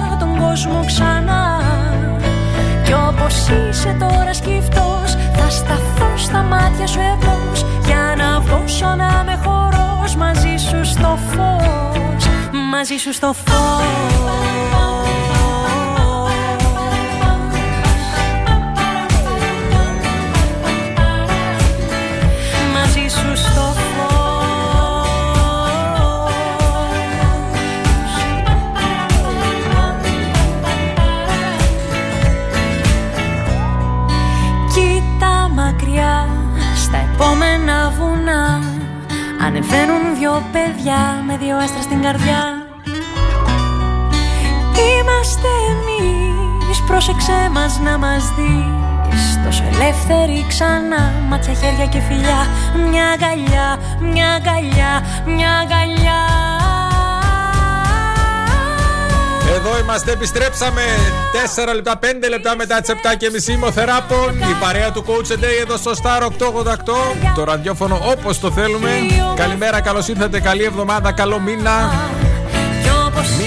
Μαζί 12.79 12.97
σου 12.97 13.13
στο 13.13 13.33
φως. 13.33 13.85
Μαζί 22.73 23.09
σου 23.09 23.37
στο 23.37 23.75
Κοίτα 34.75 35.49
μακριά 35.55 36.29
στα 36.77 36.97
επόμενα 37.13 37.91
βουνά. 37.99 38.63
Ανεβαίνουν 39.47 40.17
δυο 40.19 40.43
παιδιά 40.53 41.23
με 41.27 41.37
δυο 41.37 41.57
άστρα 41.57 41.83
στην 41.83 42.03
καρδιά 42.03 42.58
Είμαστε 46.99 47.13
εμείς, 47.13 47.25
πρόσεξέ 47.25 47.51
μας 47.53 47.79
να 47.79 47.99
μας 47.99 48.23
δεις 48.37 49.35
Το 49.35 49.45
Τόσο 49.45 49.63
ελεύθερη 49.73 50.45
ξανά 50.49 51.13
Μάτια, 51.29 51.55
χέρια 51.55 51.87
και 51.87 52.01
φιλιά 52.09 52.47
Μια 52.91 53.07
αγκαλιά, 53.09 53.79
μια 54.01 54.29
αγκαλιά, 54.35 54.93
μια 55.27 55.51
αγκαλιά 55.63 56.21
Εδώ 59.57 59.79
είμαστε, 59.79 60.13
επιστρέψαμε 60.13 60.83
4 61.55 61.75
λεπτά, 61.75 61.99
5 61.99 62.29
λεπτά 62.29 62.57
μετά 62.57 62.81
τις 62.81 62.91
7 62.91 63.17
και 63.19 63.31
μισή. 63.33 63.53
Είμαι 63.53 63.67
ο 63.67 63.73
Θεράπων, 63.73 64.39
η 64.39 64.57
παρέα 64.61 64.93
του 64.93 65.05
Coach 65.07 65.33
Day 65.33 65.63
εδώ 65.63 65.77
στο 65.77 65.91
Star 66.03 66.23
888. 66.23 66.31
Το 67.35 67.45
ραδιόφωνο 67.45 67.99
όπως 68.05 68.41
το 68.41 68.51
θέλουμε. 68.51 68.91
Καλημέρα, 69.37 69.81
καλώς 69.81 70.09
ήρθατε, 70.09 70.41
καλή 70.41 70.65
εβδομάδα, 70.65 71.13
καλό 71.13 71.39
μήνα. 71.39 71.91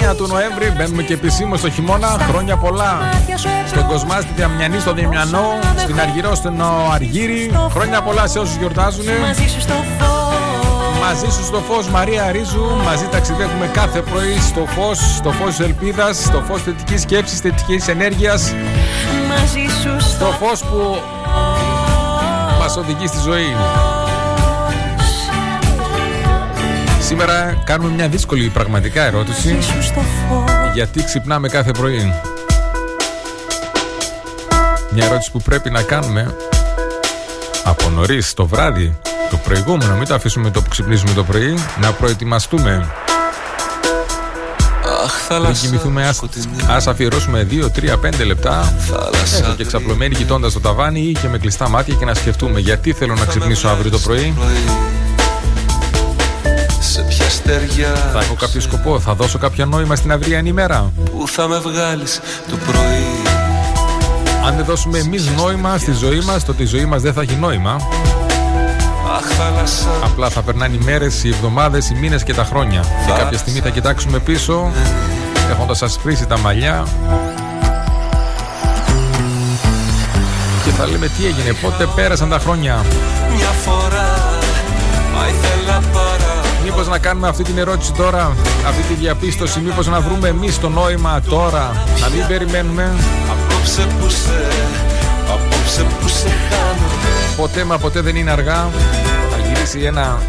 Μία 0.03 0.15
του 0.15 0.27
Νοέμβρη, 0.27 0.73
μπαίνουμε 0.77 1.03
και 1.03 1.13
επισήμως 1.13 1.59
στο 1.59 1.69
χειμώνα. 1.69 2.07
Χρόνια 2.07 2.57
πολλά. 2.57 2.99
Στον 3.67 3.87
Κοσμά, 3.87 4.21
στην 4.21 4.35
Διαμιανή, 4.35 4.79
στον 4.79 4.95
Διαμιανό, 4.95 5.59
στην 5.77 5.99
Αργυρό, 5.99 6.35
στον 6.35 6.61
Αργύρι. 6.93 7.51
Χρόνια 7.69 8.01
πολλά 8.01 8.27
σε 8.27 8.39
όσους 8.39 8.55
γιορτάζουν. 8.55 9.05
Μαζί 9.21 9.47
σου 9.47 9.61
στο 9.61 9.73
φως. 9.73 10.99
Μαζί 11.01 11.25
σου 11.25 11.43
στο 11.45 11.57
φως 11.69 11.87
Μαρία 11.87 12.31
Ρίζου. 12.31 12.65
Μαζί 12.85 13.07
ταξιδεύουμε 13.11 13.69
κάθε 13.73 14.01
πρωί 14.01 14.37
στο 14.39 14.65
φως 14.65 14.97
Στο 15.15 15.31
φως 15.31 15.55
της 15.55 15.59
ελπίδας 15.59 16.17
Στο 16.17 16.43
φως 16.47 16.61
θετικής 16.61 17.01
σκέψης, 17.01 17.39
θετικής 17.39 17.87
ενέργειας. 17.87 18.53
Μαζί 19.27 19.65
σου 19.81 20.09
Στο 20.09 20.25
φως 20.25 20.59
που 20.63 21.01
μας 22.59 22.77
οδηγεί 22.77 23.07
στη 23.07 23.17
ζωή 23.19 23.55
Σήμερα 27.11 27.61
κάνουμε 27.63 27.93
μια 27.93 28.07
δύσκολη 28.07 28.49
πραγματικά 28.49 29.03
ερώτηση. 29.03 29.53
Μαζί 29.53 29.67
σου 29.67 29.83
στο 29.83 29.99
φως. 29.99 30.51
Γιατί 30.73 31.03
ξυπνάμε 31.03 31.47
κάθε 31.47 31.71
πρωί; 31.71 32.13
Μια 34.91 35.05
ερώτηση 35.05 35.31
που 35.31 35.41
πρέπει 35.41 35.69
να 35.69 35.81
κάνουμε 35.81 36.35
Από 37.63 37.89
νωρίς 37.89 38.33
το 38.33 38.47
βράδυ 38.47 38.97
το 39.29 39.37
προηγούμενο, 39.37 39.95
μην 39.95 40.07
το 40.07 40.13
αφήσουμε 40.13 40.51
το 40.51 40.61
που 40.61 40.69
ξυπνήσουμε 40.69 41.13
το 41.13 41.23
πρωί, 41.23 41.53
να 41.81 41.91
προετοιμαστούμε. 41.91 42.87
Αχ, 45.03 45.41
Μην 45.41 45.53
κοιμηθούμε, 45.53 46.07
ας, 46.07 46.21
ας 46.67 46.87
αφιερώσουμε 46.87 47.47
2, 47.51 47.69
3, 47.71 47.97
5 47.97 48.25
λεπτά. 48.25 48.73
Έστω 49.23 49.53
και 49.57 49.65
ξαπλωμένοι 49.65 50.15
κοιτώντας 50.15 50.53
το 50.53 50.59
ταβάνι 50.59 50.99
ή 50.99 51.11
και 51.11 51.27
με 51.27 51.37
κλειστά 51.37 51.69
μάτια 51.69 51.95
και 51.95 52.05
να 52.05 52.13
σκεφτούμε 52.13 52.59
γιατί 52.59 52.93
θέλω 52.93 53.15
να 53.15 53.25
ξυπνήσω 53.25 53.67
αύριο 53.67 53.91
το 53.91 53.99
πρωί. 53.99 54.33
Σε 57.51 57.57
ποια 57.57 57.67
στεριά 57.75 57.95
Θα 58.13 58.19
έχω 58.19 58.33
κάποιο 58.33 58.61
σκοπό, 58.61 58.99
θα 58.99 59.13
δώσω 59.13 59.37
κάποιο 59.37 59.65
νόημα 59.65 59.95
στην 59.95 60.11
αυριανή 60.11 60.49
ημέρα. 60.49 60.91
που 61.11 61.27
θα 61.27 61.47
με 61.47 61.57
βγάλεις 61.59 62.19
το 62.49 62.55
πρωί; 62.55 63.37
Αν 64.47 64.55
δεν 64.55 64.65
δώσουμε 64.65 64.97
εμείς 64.97 65.29
νόημα 65.37 65.77
στη 65.77 65.91
ζωή 65.91 66.19
μας, 66.19 66.45
τότε 66.45 66.63
η 66.63 66.65
ζωή 66.65 66.85
μας 66.85 67.01
δεν 67.01 67.13
θα 67.13 67.21
έχει 67.21 67.35
νόημα. 67.35 67.75
Αχ, 69.15 69.25
θάλασσα 69.25 69.89
Απλά 70.03 70.29
θα 70.29 70.41
περνάνε 70.41 70.75
οι 70.75 70.79
μέρες, 70.83 71.23
οι 71.23 71.29
εβδομάδες, 71.29 71.89
οι 71.89 71.95
μήνες 71.95 72.23
και 72.23 72.33
τα 72.33 72.43
χρόνια. 72.43 72.81
Και 73.05 73.11
κάποια 73.17 73.37
στιγμή 73.37 73.59
θα 73.59 73.69
κοιτάξουμε 73.69 74.19
πίσω, 74.19 74.71
έχοντας 75.51 75.81
ασπρίσει 75.81 76.25
τα 76.25 76.37
μαλλιά. 76.39 76.87
Και 80.63 80.69
θα 80.69 80.85
λέμε 80.85 81.07
τι 81.07 81.25
έγινε, 81.25 81.53
πότε 81.61 81.87
πέρασαν 81.95 82.29
τα 82.29 82.39
χρόνια. 82.39 82.85
μια 83.35 83.47
φορά 83.47 83.71
Μα 83.71 83.79
ήθελα 83.87 84.01
πάρα 84.01 84.10
Μήπως 86.81 86.99
να 86.99 87.07
κάνουμε 87.07 87.27
αυτή 87.27 87.43
την 87.43 87.57
ερώτηση 87.57 87.91
τώρα, 87.91 88.35
αυτή 88.67 88.81
τη 88.81 88.93
διαπίστωση, 88.93 89.59
μήπως 89.59 89.87
να 89.87 89.99
βρούμε 89.99 90.27
εμείς 90.27 90.59
το 90.59 90.69
νόημα 90.69 91.21
τώρα, 91.29 91.83
να 92.01 92.09
μην 92.09 92.27
περιμένουμε. 92.27 92.95
Απόψε 93.31 93.87
που 93.99 94.09
σε 94.09 94.47
Απόψε 95.29 95.83
που 95.83 96.07
σε 96.07 96.27
χάνω 96.27 96.87
Ποτέ 97.37 97.63
μα 97.63 97.77
ποτέ 97.77 98.01
δεν 98.01 98.15
είναι 98.15 98.31
αργά. 98.31 98.69
Θα 99.31 99.47
γυρίσει 99.47 99.79
ένα 99.79 100.19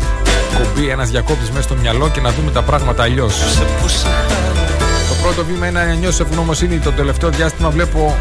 κομπί, 0.58 0.88
ένας 0.88 1.10
διακόπτης 1.10 1.50
μέσα 1.50 1.62
στο 1.62 1.74
μυαλό 1.74 2.08
και 2.08 2.20
να 2.20 2.30
δούμε 2.30 2.50
τα 2.50 2.62
πράγματα 2.62 3.02
αλλιώς. 3.02 3.34
Σε 3.34 3.64
που 3.80 3.88
σε 3.88 4.06
χάνω 4.06 4.60
Το 5.08 5.14
πρώτο 5.22 5.44
βήμα 5.44 5.66
είναι 5.66 5.84
να 5.84 5.94
νιώσω 5.94 6.22
ευγνωμοσύνη. 6.22 6.78
Το 6.78 6.92
τελευταίο 6.92 7.30
διάστημα 7.30 7.70
βλέπω 7.70 8.16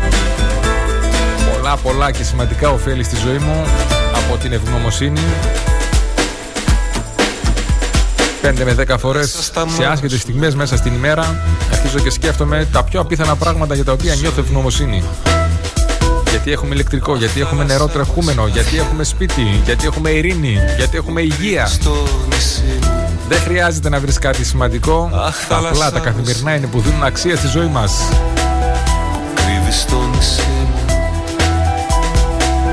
πολλά 1.52 1.76
πολλά 1.78 2.12
και 2.12 2.24
σημαντικά 2.24 2.70
ωφέλη 2.70 3.04
στη 3.04 3.16
ζωή 3.16 3.38
μου 3.38 3.66
από 4.16 4.38
την 4.38 4.52
ευγνωμοσύνη. 4.52 5.22
5 8.42 8.64
με 8.64 8.76
10 8.94 8.96
φορές 9.00 9.52
σε 9.76 9.86
άσχετες 9.86 10.20
στιγμές 10.22 10.56
μέσα 10.56 10.78
στην 10.78 10.94
ημέρα 10.94 11.36
αρχίζω 11.72 12.00
και 12.00 12.10
σκέφτομαι 12.10 12.68
τα 12.72 12.84
πιο 12.84 13.00
απίθανα 13.00 13.36
πράγματα 13.36 13.76
για 13.76 13.84
τα 13.84 13.92
οποία 13.92 14.16
νιώθω 14.16 14.42
ευγνωμοσύνη. 14.42 15.04
Γιατί 16.30 16.52
έχουμε 16.52 16.74
ηλεκτρικό, 16.74 17.16
γιατί 17.16 17.42
έχουμε 17.42 17.64
νερό 17.64 17.88
τρεχούμενο, 17.88 18.48
γιατί 18.48 18.78
έχουμε 18.78 19.04
σπίτι, 19.04 19.62
γιατί 19.66 19.86
έχουμε 19.86 20.10
ειρήνη, 20.10 20.58
γιατί 20.78 20.98
έχουμε 20.98 21.22
υγεία. 21.22 21.66
Στο 21.66 21.92
νησί 22.30 22.62
μου 22.82 23.10
Δεν 23.30 23.40
χρειάζεται 23.40 23.90
να 23.90 24.00
βρεις 24.00 24.18
κάτι 24.20 24.46
σημαντικό. 24.46 25.10
Αχ, 25.14 25.36
Τα 25.48 25.56
θάλασσα 25.56 25.68
απλά, 25.74 25.92
τα 25.92 25.98
μας. 25.98 26.04
καθημερινά 26.04 26.56
είναι 26.56 26.68
που 26.68 26.80
δίνουν 26.80 27.04
αξία 27.04 27.36
στη 27.36 27.48
ζωή 27.48 27.68
μας. 27.68 27.94
Κρύβεις 29.36 29.80
στο 29.82 29.96
νησί 30.16 30.42
μου 30.42 30.80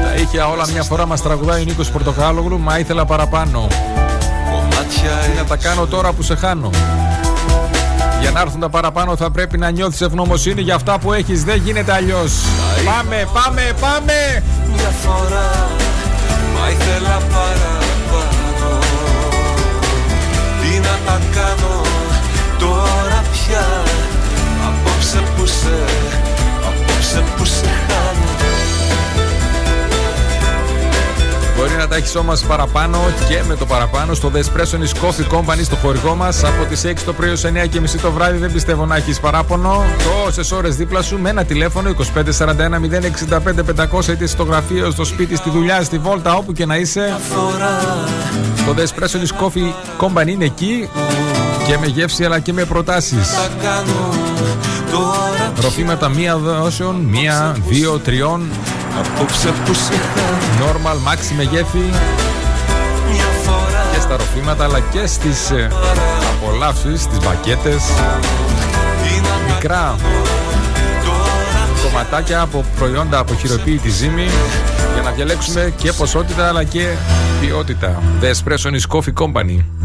Τα 0.02 0.14
είχε 0.14 0.38
όλα 0.40 0.68
μια 0.72 0.83
φορά 0.83 1.07
μας 1.07 1.22
τραγουδάει 1.22 1.61
ο 1.61 1.64
Νίκος 1.64 1.90
Πορτοκάλογλου, 1.90 2.59
μα 2.59 2.78
ήθελα 2.78 3.04
παραπάνω. 3.04 3.68
Κομμάτια 5.48 5.48
Τι 5.48 5.48
να 5.48 5.56
τα 5.56 5.56
κάνω 5.56 5.87
τώρα 5.87 6.12
που 6.12 6.22
σε 6.22 6.34
χάνω. 6.37 6.70
Για 8.20 8.30
να 8.30 8.40
έρθουν 8.40 8.61
τα 8.61 8.68
παραπάνω 8.68 9.16
θα 9.16 9.30
πρέπει 9.30 9.58
να 9.58 9.70
νιώθεις 9.70 10.00
ευγνωμοσύνη 10.00 10.61
για 10.61 10.74
αυτά 10.74 10.98
που 10.98 11.12
έχεις. 11.12 11.44
Δεν 11.44 11.61
γίνεται 11.64 11.92
αλλιώς. 11.92 12.32
Πάμε, 12.84 13.28
πάμε, 13.32 13.72
πάμε! 13.80 14.42
μια 14.74 14.90
φορά 15.02 15.66
Μα 16.54 16.70
ήθελα 16.70 17.16
παραπάνω 17.32 18.78
Τι 20.61 20.78
να 20.78 20.98
τα 21.06 21.20
κάνω 21.34 21.82
τώρα 22.58 23.22
πια; 23.32 23.66
Απόψε 24.66 25.22
που 25.37 25.46
σε 25.46 25.78
Απόψε 26.68 27.22
που 27.37 27.44
σε 27.44 27.66
χάνω 27.87 28.38
Μπορεί 31.59 31.75
να 31.79 31.88
τα 31.88 31.97
έχεις 31.97 32.16
όμως 32.16 32.40
παραπάνω 32.40 32.99
και 33.29 33.42
με 33.49 33.57
το 33.57 33.66
παραπάνω 33.66 34.14
στο 34.14 34.31
The 34.35 34.38
Espresso 34.38 34.79
is 34.79 35.05
Coffee 35.05 35.37
Company 35.37 35.61
στο 35.62 35.77
χωρικό 35.77 36.14
μας. 36.14 36.44
Από 36.44 36.64
τις 36.64 36.85
6 36.85 36.94
το 37.05 37.12
πρωί 37.12 37.31
ως 37.31 37.44
9 37.44 37.66
και 37.68 37.81
μισή 37.81 37.99
το 37.99 38.12
βράδυ 38.12 38.38
δεν 38.38 38.53
πιστεύω 38.53 38.87
να 38.87 38.97
έχεις 38.97 39.21
παράπονο. 39.21 39.85
Τόσες 40.25 40.53
ώρες 40.53 40.77
δίπλα 40.77 41.03
σου 41.03 41.18
με 41.18 41.31
ένα 41.31 41.44
τηλέφωνο 41.44 41.90
2541 41.90 41.94
065 43.29 43.64
500 43.99 44.09
είτε 44.09 44.27
στο 44.27 44.42
γραφείο, 44.42 44.90
στο 44.90 45.05
σπίτι, 45.05 45.37
στη 45.37 45.51
δουλειά, 45.51 45.83
στη 45.83 45.99
βόλτα 45.99 46.35
όπου 46.35 46.53
και 46.53 46.66
να 46.66 46.77
είσαι. 46.77 47.16
Φορά 47.35 48.07
Το 48.66 48.75
The 48.77 48.81
Espresso 48.81 49.16
is 49.16 49.44
Coffee 49.44 49.73
Company 50.07 50.29
είναι 50.29 50.44
εκεί 50.44 50.88
και 51.66 51.79
με 51.79 51.87
γεύση 51.87 52.25
αλλά 52.25 52.38
και 52.38 52.53
με 52.53 52.64
προτάσεις. 52.64 53.35
Τα 53.35 53.49
κάνω 53.62 54.09
τώρα 54.91 55.53
Ροφήματα 55.61 56.09
μία 56.09 56.37
δόσεων, 56.37 56.97
μία, 56.97 57.57
δύο, 57.68 57.99
τριών 57.99 58.43
Απόψε 58.99 59.49
που 59.64 59.74
σε 59.74 59.93
χάνω 59.93 60.39
Normal, 60.61 61.12
maxi 61.12 61.34
μεγέθη 61.36 61.78
μια 63.12 63.24
φορά. 63.45 63.86
Και 63.93 64.01
στα 64.01 64.16
ροφήματα 64.16 64.64
αλλά 64.64 64.80
και 64.80 65.07
στις 65.07 65.51
ε, 65.51 65.68
απολαύσεις, 66.34 67.03
στις 67.03 67.18
μπακέτες 67.18 67.82
Τι 69.03 69.20
να 69.20 69.28
τα 69.28 69.55
Μικρά 69.55 69.97
τώρα 71.05 71.68
κομματάκια 71.82 72.41
από 72.41 72.64
προϊόντα 72.78 73.18
από 73.18 73.34
χειροποίητη 73.34 73.91
ζύμη 73.91 74.28
για 74.93 75.03
να 75.03 75.11
διαλέξουμε 75.11 75.72
και 75.76 75.93
ποσότητα 75.93 76.49
αλλά 76.49 76.64
και 76.64 76.95
ποιότητα. 77.41 78.03
The 78.20 78.24
Espresso 78.24 78.70
is 78.72 78.97
Coffee 78.97 79.24
Company. 79.24 79.78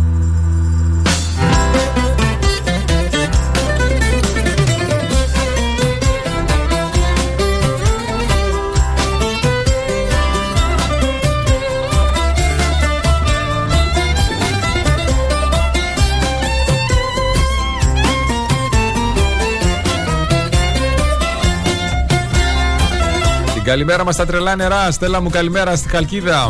Καλημέρα 23.63 24.03
μας 24.03 24.13
στα 24.13 24.25
τρελά 24.25 24.55
νερά. 24.55 24.91
Στέλλα 24.91 25.21
μου 25.21 25.29
καλημέρα 25.29 25.75
στη 25.75 25.89
Χαλκίδα. 25.89 26.49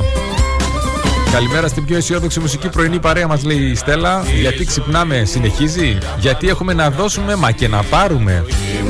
Καλημέρα 1.32 1.68
στην 1.68 1.86
πιο 1.86 1.98
αισιόδοξη 1.98 2.40
μουσική 2.40 2.70
πρωινή 2.70 3.00
παρέα 3.00 3.28
μας 3.28 3.44
λέει 3.44 3.58
η 3.58 3.76
Στέλλα. 3.76 4.24
Γιατί 4.40 4.66
ξυπνάμε, 4.66 5.24
συνεχίζει; 5.26 5.98
Γιατί 6.18 6.48
έχουμε 6.48 6.74
να 6.74 6.90
δώσουμε, 6.90 7.36
μα 7.36 7.52
και 7.52 7.68
να 7.68 7.84
πάρουμε; 7.84 8.46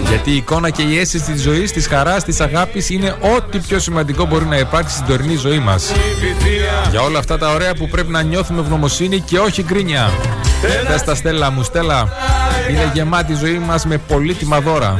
Γιατί 0.07 0.31
η 0.31 0.35
εικόνα 0.35 0.69
και 0.69 0.81
η 0.81 0.99
αίσθηση 0.99 1.31
της 1.31 1.41
ζωής, 1.41 1.71
της 1.71 1.87
χαράς, 1.87 2.23
της 2.23 2.39
αγάπης 2.39 2.89
είναι 2.89 3.15
ό,τι 3.35 3.59
πιο 3.59 3.79
σημαντικό 3.79 4.25
μπορεί 4.25 4.45
να 4.45 4.57
υπάρξει 4.57 4.95
στην 4.95 5.07
τωρινή 5.07 5.35
ζωή 5.35 5.59
μας. 5.59 5.91
Για 6.91 7.01
όλα 7.01 7.19
αυτά 7.19 7.37
τα 7.37 7.49
ωραία 7.49 7.75
που 7.75 7.87
πρέπει 7.87 8.11
να 8.11 8.21
νιώθουμε 8.21 8.61
ευγνωμοσύνη 8.61 9.19
και 9.19 9.39
όχι 9.39 9.63
γκρίνια. 9.63 10.11
Πες 10.87 11.03
τα 11.03 11.15
Στέλλα 11.15 11.51
μου, 11.51 11.63
Στέλλα. 11.63 12.09
Είναι 12.69 12.91
γεμάτη 12.93 13.31
η 13.31 13.35
ζωή 13.35 13.57
μας 13.57 13.85
με 13.85 13.97
πολύτιμα 13.97 14.59
δώρα. 14.59 14.95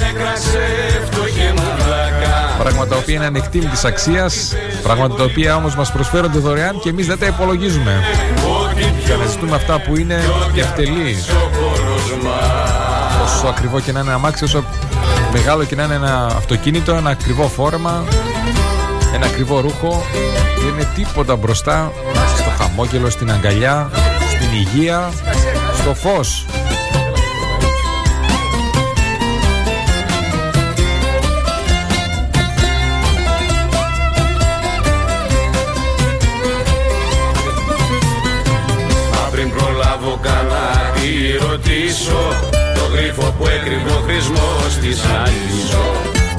Πράγματα 2.64 2.90
τα 2.90 2.96
οποία 2.96 3.16
είναι 3.16 3.26
ανεκτήμητη 3.26 3.88
αξία, 3.88 4.30
πράγματα 4.84 5.16
τα 5.16 5.24
οποία 5.24 5.56
όμως 5.56 5.76
μας 5.76 5.92
προσφέρονται 5.92 6.40
δωρεάν 6.40 6.80
και 6.80 6.90
εμείς 6.90 7.08
δεν 7.08 7.20
τα 7.20 7.26
υπολογίζουμε. 7.26 8.04
Και 9.06 9.14
αναζητούμε 9.14 9.56
αυτά 9.56 9.80
που 9.80 9.98
είναι 9.98 10.20
ευτελεί. 10.56 11.16
Όσο 13.24 13.48
ακριβό 13.48 13.80
και 13.80 13.92
να 13.92 14.00
είναι 14.00 14.08
ένα 14.08 14.18
αμάξι, 14.18 14.44
όσο 14.44 14.64
μεγάλο 15.34 15.64
και 15.64 15.76
να 15.76 15.84
είναι 15.84 15.94
ένα 15.94 16.26
αυτοκίνητο, 16.26 16.94
ένα 16.94 17.10
ακριβό 17.10 17.48
φόρμα, 17.48 18.04
ένα 19.16 19.26
ακριβό 19.26 19.60
ρούχο, 19.60 20.04
δεν 20.64 20.74
είναι 20.74 20.88
τίποτα 20.96 21.36
μπροστά 21.36 21.92
στο 22.38 22.50
χαμόγελο, 22.58 23.10
στην 23.10 23.32
αγκαλιά, 23.32 23.90
στην 24.36 24.52
υγεία, 24.54 25.12
στο 25.82 25.94
φως. 25.94 26.46
Ρωτήσω 41.46 42.22
Το 42.78 42.84
γρίφο 42.94 43.26
που 43.38 43.44
έκρυβε 43.56 43.92
ο 44.00 44.02
χρησμός 44.08 44.72
της 44.82 44.98
άλυσο 45.22 45.88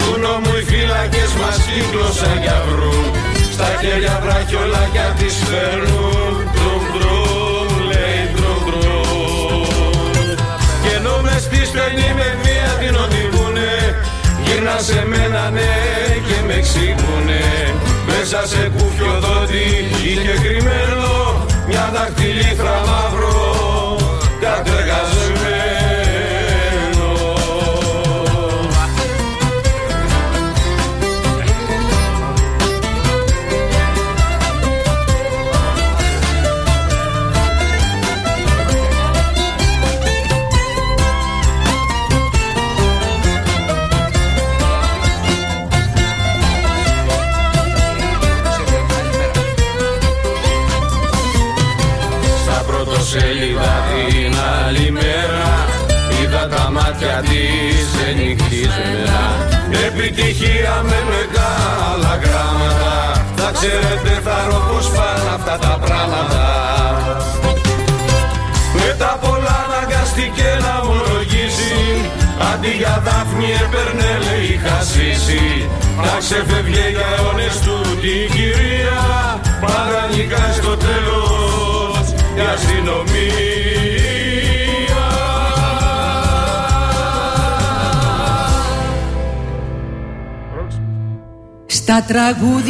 Του 0.01 0.11
νόμου 0.25 0.53
οι 0.59 0.63
φύλακες 0.71 1.33
μας 1.41 1.57
κύκλωσαν 1.67 2.37
για 2.45 2.59
βρουν. 2.69 3.07
Στα 3.55 3.69
χέρια 3.81 4.15
βραχιολάκια 4.25 5.09
τις 5.19 5.37
φέρνουν 5.49 6.35
Τρουμ 6.57 6.85
τρουμ 6.95 7.71
λέει 7.91 8.23
τρουμ 8.37 8.63
τρουμ 8.69 9.67
Και 10.83 10.93
ενώ 10.99 11.15
μες 11.25 11.43
στη 11.47 11.61
στενή 11.71 12.09
με 12.19 12.29
βία 12.43 12.73
την 12.81 12.95
οδηγούνε 13.05 13.73
Γύρνα 14.45 14.77
σε 14.89 15.01
μένα 15.11 15.43
ναι 15.57 15.73
και 16.27 16.39
με 16.47 16.55
εξήγουνε 16.61 17.43
Μέσα 18.11 18.41
σε 18.53 18.63
κούφιο 18.75 19.13
δόντι 19.25 19.67
είχε 20.09 20.35
κρυμμένο 20.45 21.13
μια 21.69 21.85
δαχτυλίθρα 21.95 22.77
μαύρο 22.89 23.64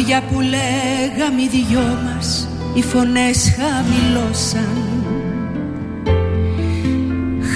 τραγούδια 0.05 0.21
που 0.21 0.39
λέγαμε 0.39 1.41
οι 1.41 1.47
δυο 1.47 1.97
μας 2.05 2.47
οι 2.73 2.81
φωνές 2.81 3.53
χαμηλώσαν. 3.57 4.77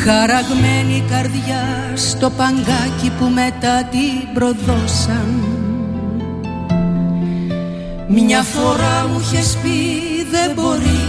Χαραγμένη 0.04 1.04
καρδιά 1.10 1.66
στο 1.96 2.30
παγκάκι 2.30 3.12
που 3.20 3.26
μετά 3.26 3.84
την 3.84 4.34
προδώσαν. 4.34 5.44
Μια 8.08 8.42
φορά 8.42 9.08
μου 9.12 9.20
είχες 9.20 9.58
πει 9.62 9.78
δεν 10.32 10.52
μπορεί 10.56 11.00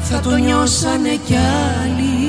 θα 0.00 0.20
το 0.20 0.36
νιώσανε 0.36 1.18
κι 1.26 1.34
άλλοι 1.34 2.28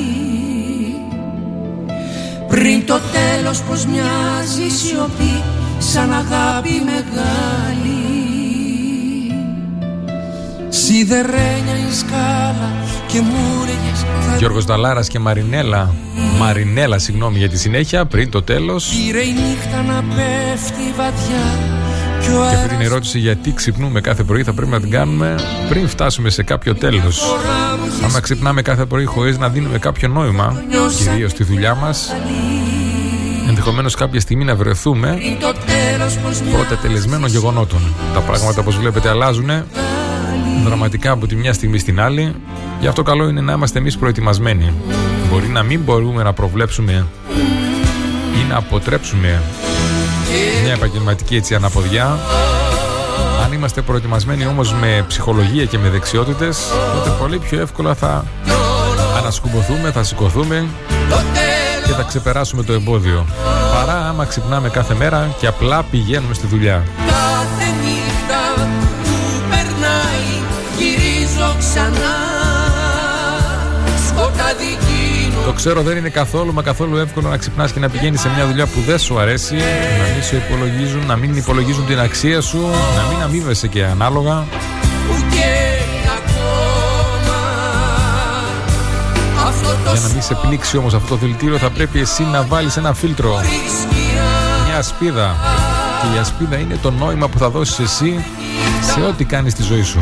Πριν 2.48 2.86
το 2.86 3.00
τέλος 3.12 3.62
πως 3.62 3.86
μοιάζει 3.86 4.70
σιωπή 4.70 5.44
σαν 5.78 6.14
αγάπη 6.14 6.82
μεγάλη 6.86 8.01
Σιδερένια 11.02 11.78
η 11.90 11.94
σκάλας 11.94 13.02
και 13.08 13.22
μούρεγες 13.22 14.06
Γιώργος 14.38 14.66
Δαλάρας 14.66 15.08
και 15.08 15.20
Μαρινέλα. 15.20 15.94
Μαρινέλα 16.40 17.00
συγγνώμη 17.00 17.38
για 17.38 17.50
τη 17.50 17.58
συνέχεια 17.58 18.06
πριν 18.06 18.30
το 18.30 18.42
τέλος. 18.42 18.94
Πήρε 19.06 19.22
η 19.22 19.32
νύχτα 19.32 19.82
να 19.82 20.04
πέφτει 20.16 20.94
βαθιά 20.98 21.44
και 22.22 22.56
αυτή 22.56 22.68
την 22.68 22.82
ερώτηση 22.82 23.20
γιατί 23.20 23.54
ξυπνούμε 23.54 24.02
κάθε 24.02 24.24
πρωί 24.24 24.44
θα 24.44 24.54
πρέπει 24.54 24.72
να 24.72 24.80
την 24.80 24.90
κάνουμε 24.90 25.36
πριν 25.70 25.88
φτάσουμε 25.88 26.30
σε 26.30 26.44
κάποιο 26.44 26.76
τέλος. 26.76 27.24
Άμα 28.04 28.20
ξυπνάμε 28.20 28.62
κάθε 28.62 28.86
πρωί 28.86 29.06
χωρίς 29.06 29.38
να 29.38 29.50
δίνουμε 29.50 29.78
κάποιο 29.78 30.08
νόημα 30.08 30.64
Κυρίως 30.98 31.32
στη 31.32 31.44
δουλειά 31.44 31.76
μας 31.76 32.16
ενδεχομένως 33.48 33.96
κάποια 33.96 34.20
στιγμή 34.20 34.44
να 34.44 34.56
βρεθούμε 34.56 35.18
πρώτα 36.52 36.78
τελεσμένων 36.82 37.30
γεγονότων. 37.30 37.94
Τα 38.14 38.20
πράγματα, 38.20 38.62
όπως 38.62 38.78
βλέπετε, 38.78 39.10
αλλάζουν 39.10 39.50
δραματικά 40.64 41.12
από 41.12 41.28
τη 41.28 41.36
μια 41.36 41.54
στιγμή 41.54 41.78
στην 41.78 42.02
άλλη. 42.02 42.36
Γι' 42.80 42.88
αυτό 42.88 43.04
καλό 43.04 43.28
είναι 43.28 43.42
να 43.42 43.54
είμαστε 43.54 43.80
εμείς 43.80 43.98
προετοιμασμένοι. 43.98 44.74
Μπορεί 45.30 45.48
να 45.48 45.64
μην 45.64 45.82
μπορούμε 45.82 46.24
να 46.24 46.34
προβλέψουμε 46.34 47.06
ή 48.42 48.50
να 48.50 48.58
αποτρέψουμε 48.58 49.42
μια 50.64 50.74
επαγγελματική 50.74 51.36
έτσι 51.36 51.56
αναποδιά. 51.56 52.20
Αν 53.44 53.54
είμαστε 53.54 53.82
προετοιμασμένοι 53.82 54.46
όμως 54.46 54.74
με 54.74 55.06
ψυχολογία 55.08 55.66
και 55.66 55.78
με 55.78 55.90
δεξιότητες, 55.90 56.60
τότε 56.94 57.10
πολύ 57.20 57.40
πιο 57.40 57.60
εύκολα 57.60 57.96
θα 57.96 58.26
ανασκουμποθούμε, 59.18 59.92
θα 59.92 60.04
σηκωθούμε 60.04 60.66
και 61.86 61.92
θα 61.92 62.04
ξεπεράσουμε 62.04 62.64
το 62.64 62.74
εμπόδιο. 62.74 63.26
Παρά 63.74 64.08
άμα 64.08 64.26
ξυπνάμε 64.26 64.70
κάθε 64.70 64.94
μέρα 64.94 65.36
και 65.40 65.48
απλά 65.48 65.84
πηγαίνουμε 65.84 66.34
στη 66.34 66.48
δουλειά. 66.48 66.84
Γυρίζω 71.62 71.70
ξανά 71.70 72.30
Το 75.46 75.54
ξέρω 75.54 75.82
δεν 75.82 75.98
είναι 75.98 76.10
καθόλου 76.10 76.54
μα 76.54 76.62
καθόλου 76.62 76.98
εύκολο 76.98 77.30
να 77.30 77.38
ξυπνάς 77.38 77.72
και 77.72 77.80
να 77.80 77.90
πηγαίνεις 77.90 78.22
σε 78.22 78.30
μια 78.36 78.46
δουλειά 78.48 78.66
που 78.66 78.82
δεν 78.86 79.00
σου 79.00 79.20
αρέσει, 79.20 79.56
να 79.56 80.14
μην 80.14 80.24
σου 80.24 80.36
υπολογίζουν, 80.36 81.06
να 81.06 81.16
μην 81.16 81.36
υπολογίζουν 81.36 81.86
την 81.86 82.00
αξία 82.00 82.42
σου, 82.42 82.58
να 82.98 83.14
μην 83.14 83.24
αμείβεσαι 83.24 83.68
και 83.68 83.84
ανάλογα. 83.84 84.46
Για 89.92 90.00
να 90.02 90.14
μην 90.14 90.22
σε 90.22 90.38
πνίξει 90.42 90.78
όμως 90.78 90.94
αυτό 90.94 91.08
το 91.08 91.16
δηλητήριο 91.16 91.58
θα 91.58 91.70
πρέπει 91.70 92.00
εσύ 92.00 92.24
να 92.24 92.42
βάλεις 92.42 92.78
ένα 92.78 92.94
φίλτρο. 92.94 93.40
Μια 94.68 94.78
ασπίδα. 94.78 95.36
Και 96.02 96.18
η 96.18 96.20
ασπίδα 96.20 96.58
είναι 96.58 96.80
το 96.82 96.92
νόημα 96.92 97.28
που 97.28 97.38
θα 97.38 97.50
δώσεις 97.50 97.80
εσύ 97.80 98.26
Σε 98.94 99.02
ό,τι 99.02 99.24
κάνεις 99.26 99.52
στη 99.52 99.64
ζωή 99.64 99.84
σου 99.84 100.02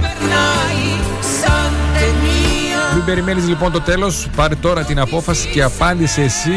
Μην 3.00 3.08
περιμένεις 3.08 3.48
λοιπόν 3.48 3.72
το 3.72 3.82
τέλος 3.82 4.28
Πάρε 4.36 4.56
τώρα 4.56 4.84
την 4.84 5.00
απόφαση 5.00 5.48
και 5.48 5.64
απάντησε 5.64 6.22
εσύ 6.22 6.52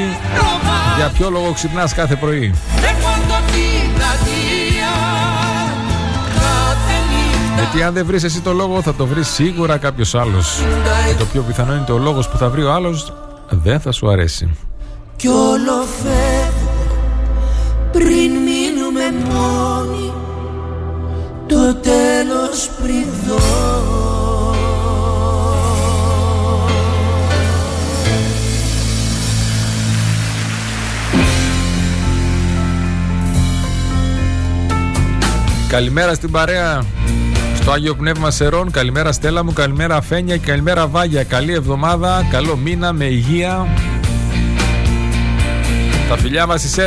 Για 0.97 1.13
ποιο 1.17 1.31
λόγο 1.31 1.53
ξυπνάς 1.53 1.95
κάθε 1.95 2.17
πρωί 2.17 2.55
Γιατί 7.57 7.83
αν 7.83 7.95
δεν 7.95 8.07
βρεις 8.07 8.25
εσύ 8.25 8.41
το 8.41 8.53
λόγο, 8.53 8.83
θα 8.83 8.95
το 8.95 9.07
βρεις 9.07 9.29
σίγουρα 9.29 9.77
κάποιος 9.77 10.15
άλλος. 10.15 10.63
Και 11.09 11.15
το 11.19 11.25
πιο 11.25 11.43
πιθανό 11.43 11.75
είναι 11.75 11.85
το 11.87 11.99
λόγος 11.99 12.29
που 12.29 12.37
θα 12.37 12.49
βρει 12.49 12.63
ο 12.63 12.73
άλλος 12.73 13.13
δεν 13.49 13.81
θα 13.81 13.93
σου 13.93 14.11
αρέσει. 14.11 14.57
Κι 15.17 15.29
όλο 15.29 15.87
φεύγω 16.03 16.97
πριν 17.93 18.31
μείνουμε 18.31 19.33
μόνοι 19.33 20.13
το 21.47 21.75
τέλος 21.75 22.71
πριν 22.83 23.05
δω 23.27 23.62
Καλημέρα 35.73 36.15
στην 36.15 36.31
παρέα 36.31 36.85
στο 37.55 37.71
Άγιο 37.71 37.95
Πνεύμα 37.95 38.31
Σερών. 38.31 38.71
Καλημέρα 38.71 39.13
Στέλλα 39.13 39.45
μου, 39.45 39.53
καλημέρα 39.53 40.01
Φένια 40.01 40.37
και 40.37 40.47
καλημέρα 40.47 40.87
Βάγια. 40.87 41.25
Καλή 41.25 41.53
εβδομάδα, 41.53 42.27
καλό 42.31 42.57
μήνα 42.57 42.93
με 42.93 43.05
υγεία. 43.05 43.67
Τα 46.09 46.17
φιλιά 46.17 46.47
μας 46.47 46.61
στις 46.61 46.79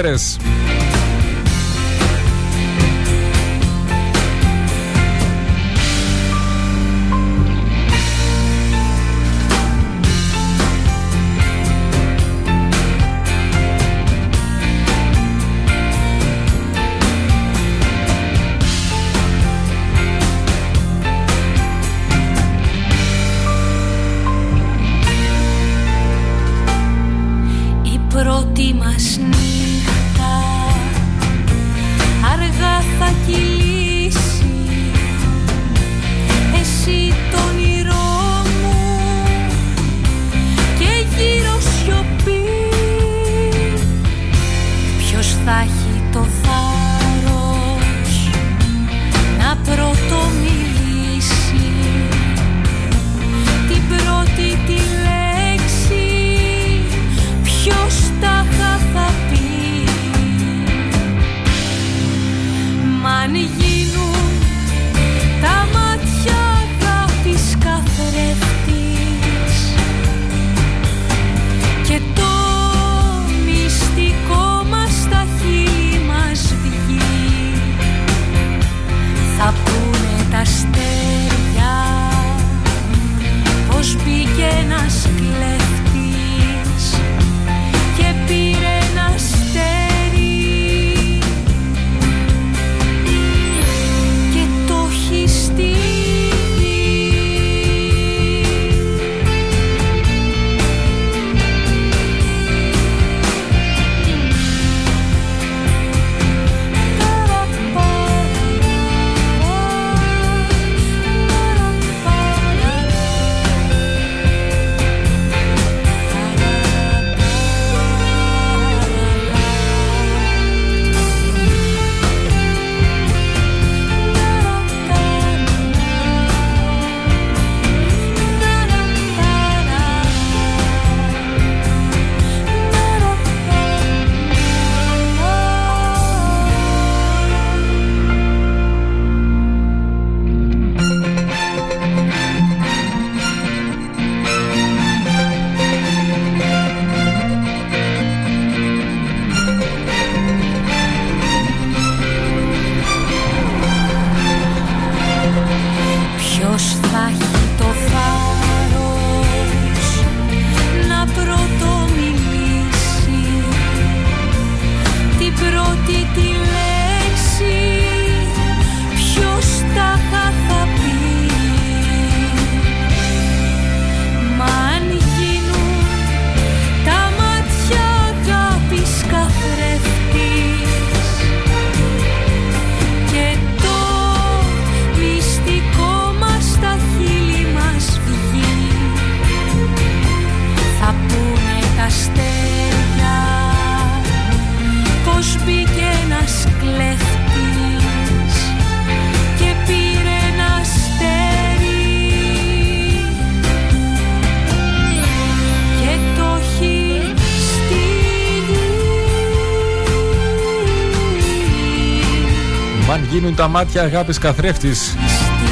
αίρες. 213.26 213.38
τα 213.38 213.47
μάτια 213.47 213.82
αγάπης 213.82 214.17
καθρέφτης. 214.17 214.95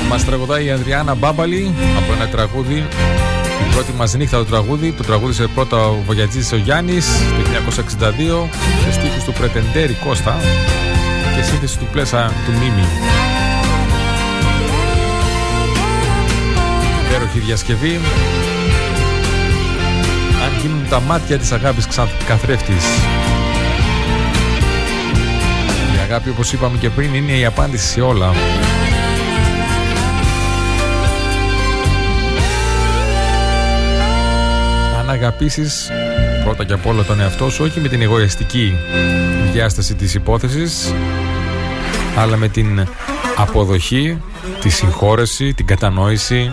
Μας 0.09 0.25
τραγουδάει 0.25 0.65
η 0.65 0.71
Ανδριάννα 0.71 1.15
Μπάμπαλη 1.15 1.73
από 1.97 2.13
ένα 2.13 2.27
τραγούδι. 2.27 2.75
Η 3.67 3.73
πρώτη 3.73 3.91
μας 3.97 4.13
νύχτα 4.13 4.37
το 4.37 4.45
τραγούδι 4.45 4.91
το 4.91 5.03
τραγούδισε 5.03 5.47
πρώτα 5.47 5.87
ο 5.87 5.95
Βογιατζής 6.05 6.51
ο 6.51 6.55
Γιάννης 6.55 7.07
το 7.07 7.49
1962 7.49 8.49
σε 8.83 8.91
στίχους 8.91 9.23
του 9.23 9.33
Πρετεντέρη 9.33 9.93
Κώστα 9.93 10.35
και 11.35 11.41
σύνθεση 11.41 11.77
του 11.77 11.87
Πλέσα 11.91 12.31
του 12.45 12.51
Μίμη. 12.51 12.87
Υπέροχη 17.07 17.39
διασκευή. 17.39 17.99
Αν 20.43 20.61
γίνουν 20.61 20.85
τα 20.89 20.99
μάτια 20.99 21.37
της 21.37 21.51
αγάπης 21.51 21.87
καθρέφτης 22.27 22.83
αγάπη 26.13 26.29
όπως 26.29 26.53
είπαμε 26.53 26.77
και 26.77 26.89
πριν 26.89 27.13
είναι 27.13 27.31
η 27.31 27.45
απάντηση 27.45 27.87
σε 27.87 28.01
όλα. 28.01 28.33
Αν 34.99 35.09
αγαπήσεις 35.09 35.91
πρώτα 36.43 36.65
και 36.65 36.73
απ' 36.73 36.85
όλα 36.85 37.03
τον 37.03 37.21
εαυτό 37.21 37.49
σου 37.49 37.63
όχι 37.63 37.79
με 37.79 37.87
την 37.87 38.01
εγωιστική 38.01 38.75
διάσταση 39.53 39.95
της 39.95 40.13
υπόθεσης 40.13 40.93
αλλά 42.17 42.37
με 42.37 42.47
την 42.47 42.87
αποδοχή, 43.37 44.21
τη 44.61 44.69
συγχώρεση, 44.69 45.53
την 45.53 45.65
κατανόηση 45.65 46.51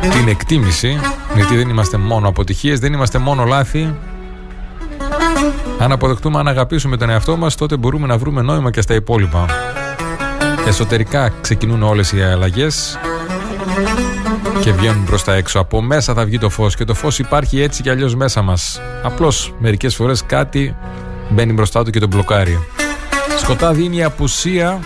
την 0.00 0.28
εκτίμηση 0.28 1.00
γιατί 1.34 1.56
δεν 1.56 1.68
είμαστε 1.68 1.96
μόνο 1.96 2.28
αποτυχίες, 2.28 2.78
δεν 2.78 2.92
είμαστε 2.92 3.18
μόνο 3.18 3.44
λάθη 3.44 3.94
αν 5.82 5.92
αποδεχτούμε, 5.92 6.38
αν 6.38 6.48
αγαπήσουμε 6.48 6.96
τον 6.96 7.10
εαυτό 7.10 7.36
μας, 7.36 7.54
τότε 7.54 7.76
μπορούμε 7.76 8.06
να 8.06 8.18
βρούμε 8.18 8.42
νόημα 8.42 8.70
και 8.70 8.80
στα 8.80 8.94
υπόλοιπα. 8.94 9.46
Εσωτερικά 10.66 11.32
ξεκινούν 11.40 11.82
όλες 11.82 12.12
οι 12.12 12.22
αλλαγές 12.22 12.98
και 14.60 14.72
βγαίνουν 14.72 15.04
προς 15.04 15.24
τα 15.24 15.34
έξω. 15.34 15.60
Από 15.60 15.82
μέσα 15.82 16.14
θα 16.14 16.24
βγει 16.24 16.38
το 16.38 16.50
φως 16.50 16.76
και 16.76 16.84
το 16.84 16.94
φως 16.94 17.18
υπάρχει 17.18 17.60
έτσι 17.60 17.82
κι 17.82 17.90
αλλιώς 17.90 18.14
μέσα 18.14 18.42
μας. 18.42 18.80
Απλώς 19.02 19.54
μερικές 19.58 19.94
φορές 19.94 20.24
κάτι 20.26 20.76
μπαίνει 21.28 21.52
μπροστά 21.52 21.84
του 21.84 21.90
και 21.90 22.00
τον 22.00 22.08
μπλοκάρει. 22.08 22.66
Σκοτάδι 23.38 23.84
είναι 23.84 23.96
η 23.96 24.02
απουσία 24.02 24.78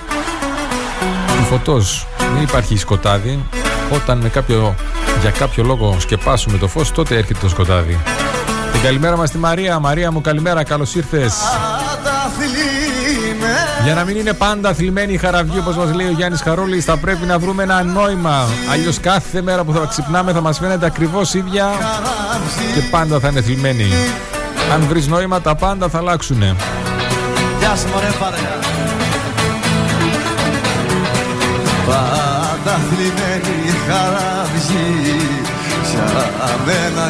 του 1.26 1.42
φωτός. 1.42 2.06
Δεν 2.34 2.42
υπάρχει 2.42 2.76
σκοτάδι. 2.76 3.44
Όταν 3.92 4.18
με 4.18 4.28
κάποιο, 4.28 4.74
για 5.20 5.30
κάποιο 5.30 5.64
λόγο 5.64 5.96
σκεπάσουμε 5.98 6.58
το 6.58 6.68
φως, 6.68 6.92
τότε 6.92 7.16
έρχεται 7.16 7.38
το 7.40 7.48
σκοτάδι. 7.48 7.98
Την 8.76 8.84
καλημέρα 8.84 9.16
μας 9.16 9.28
στη 9.28 9.38
Μαρία. 9.38 9.78
Μαρία 9.78 10.12
μου 10.12 10.20
καλημέρα, 10.20 10.62
καλώς 10.62 10.94
ήρθες. 10.94 11.34
Για 13.84 13.94
να 13.94 14.04
μην 14.04 14.16
είναι 14.16 14.32
πάντα 14.32 14.74
θλιμμένη 14.74 15.12
η 15.12 15.16
χαραυγή, 15.16 15.58
όπως 15.58 15.76
μας 15.76 15.94
λέει 15.94 16.06
ο 16.06 16.10
Γιάννης 16.10 16.40
Χαρούλης, 16.40 16.84
θα 16.84 16.96
πρέπει 16.96 17.26
να 17.26 17.38
βρούμε 17.38 17.62
ένα 17.62 17.82
νόημα. 17.82 18.46
Αλλιώς 18.72 19.00
κάθε 19.00 19.42
μέρα 19.42 19.64
που 19.64 19.72
θα 19.72 19.86
ξυπνάμε 19.88 20.32
θα 20.32 20.40
μας 20.40 20.58
φαίνεται 20.58 20.86
ακριβώς 20.86 21.34
ίδια 21.34 21.70
και 22.74 22.80
πάντα 22.90 23.20
θα 23.20 23.28
είναι 23.28 23.42
θλιμμένη. 23.42 23.92
Αν 24.72 24.86
βρεις 24.88 25.06
νόημα, 25.06 25.40
τα 25.40 25.54
πάντα 25.54 25.88
θα 25.88 25.98
αλλάξουν. 25.98 26.42
Γεια 27.58 27.68
σας, 27.68 27.84
μωρέ, 27.84 28.06
Πάντα 31.86 32.80
θλιμμένη 32.88 33.56
η 35.42 35.45
χαραυγή, 35.96 36.36
σαν 36.38 36.60
μένα 36.66 37.06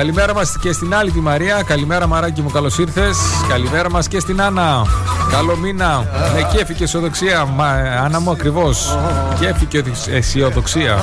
Καλημέρα 0.00 0.34
μας 0.34 0.56
και 0.60 0.72
στην 0.72 0.94
άλλη 0.94 1.10
τη 1.10 1.20
Μαρία. 1.20 1.62
Καλημέρα 1.62 2.06
Μαράκι 2.06 2.42
μου, 2.42 2.50
καλώς 2.50 2.78
ήρθες. 2.78 3.18
Καλημέρα 3.48 3.90
μας 3.90 4.08
και 4.08 4.20
στην 4.20 4.42
Άννα. 4.42 4.86
Καλό 5.30 5.56
μήνα. 5.56 6.06
Με 6.34 6.48
κέφι 6.52 6.74
και 6.74 6.84
αισιοδοξία. 6.84 7.44
Μα, 7.44 7.66
Άννα 8.04 8.20
μου 8.20 8.30
ακριβώς. 8.30 8.98
Κέφι 9.40 9.64
και 9.64 9.84
αισιοδοξία. 10.10 10.98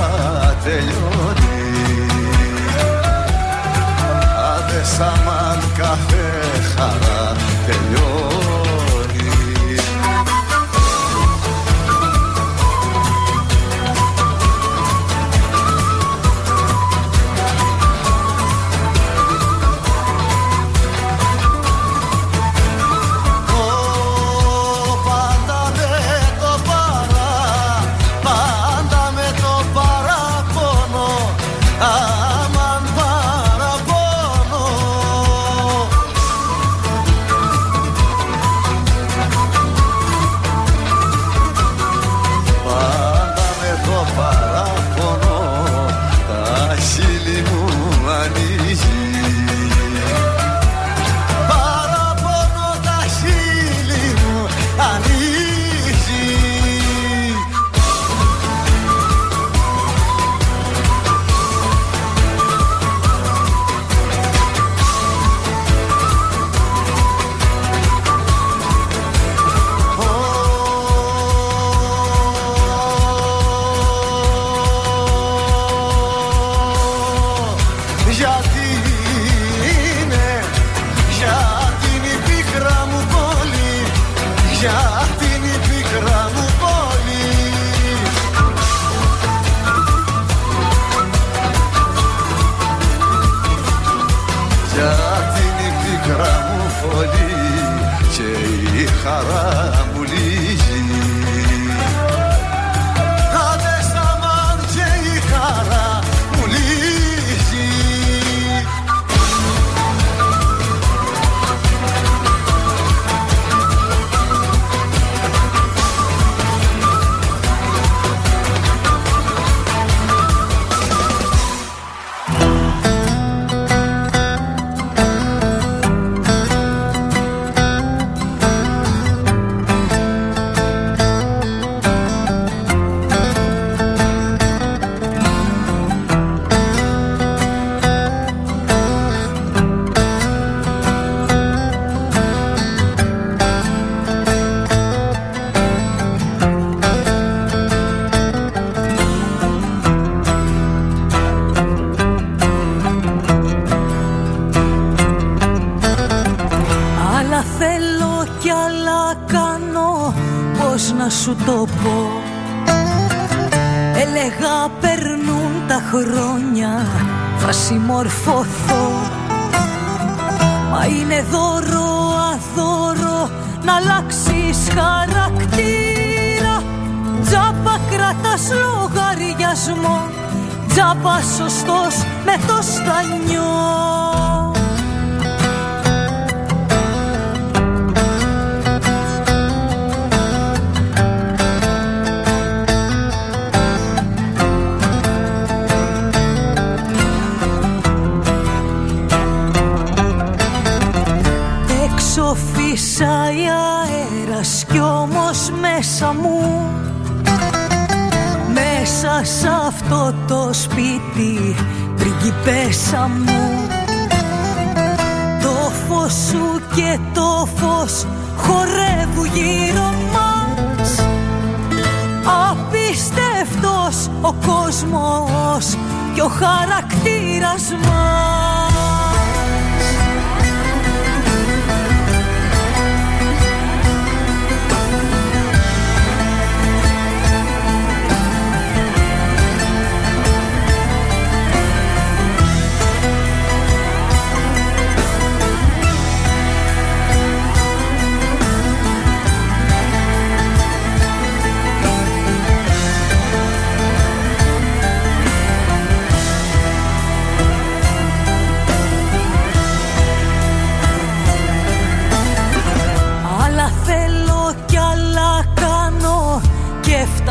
Ο 224.21 224.33
κόσμος 224.33 225.77
και 226.13 226.21
ο 226.21 226.27
χαρακτήρας 226.27 227.73
μας 227.87 228.56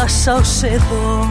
έφτασα 0.07 0.34
ως 0.34 0.62
εδώ. 0.62 1.28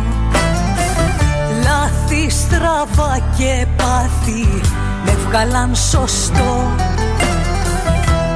Λάθη 1.63 2.29
στραβά 2.29 3.19
και 3.37 3.65
πάθη 3.75 4.61
με 5.05 5.17
βγάλαν 5.27 5.75
σωστό. 5.75 6.71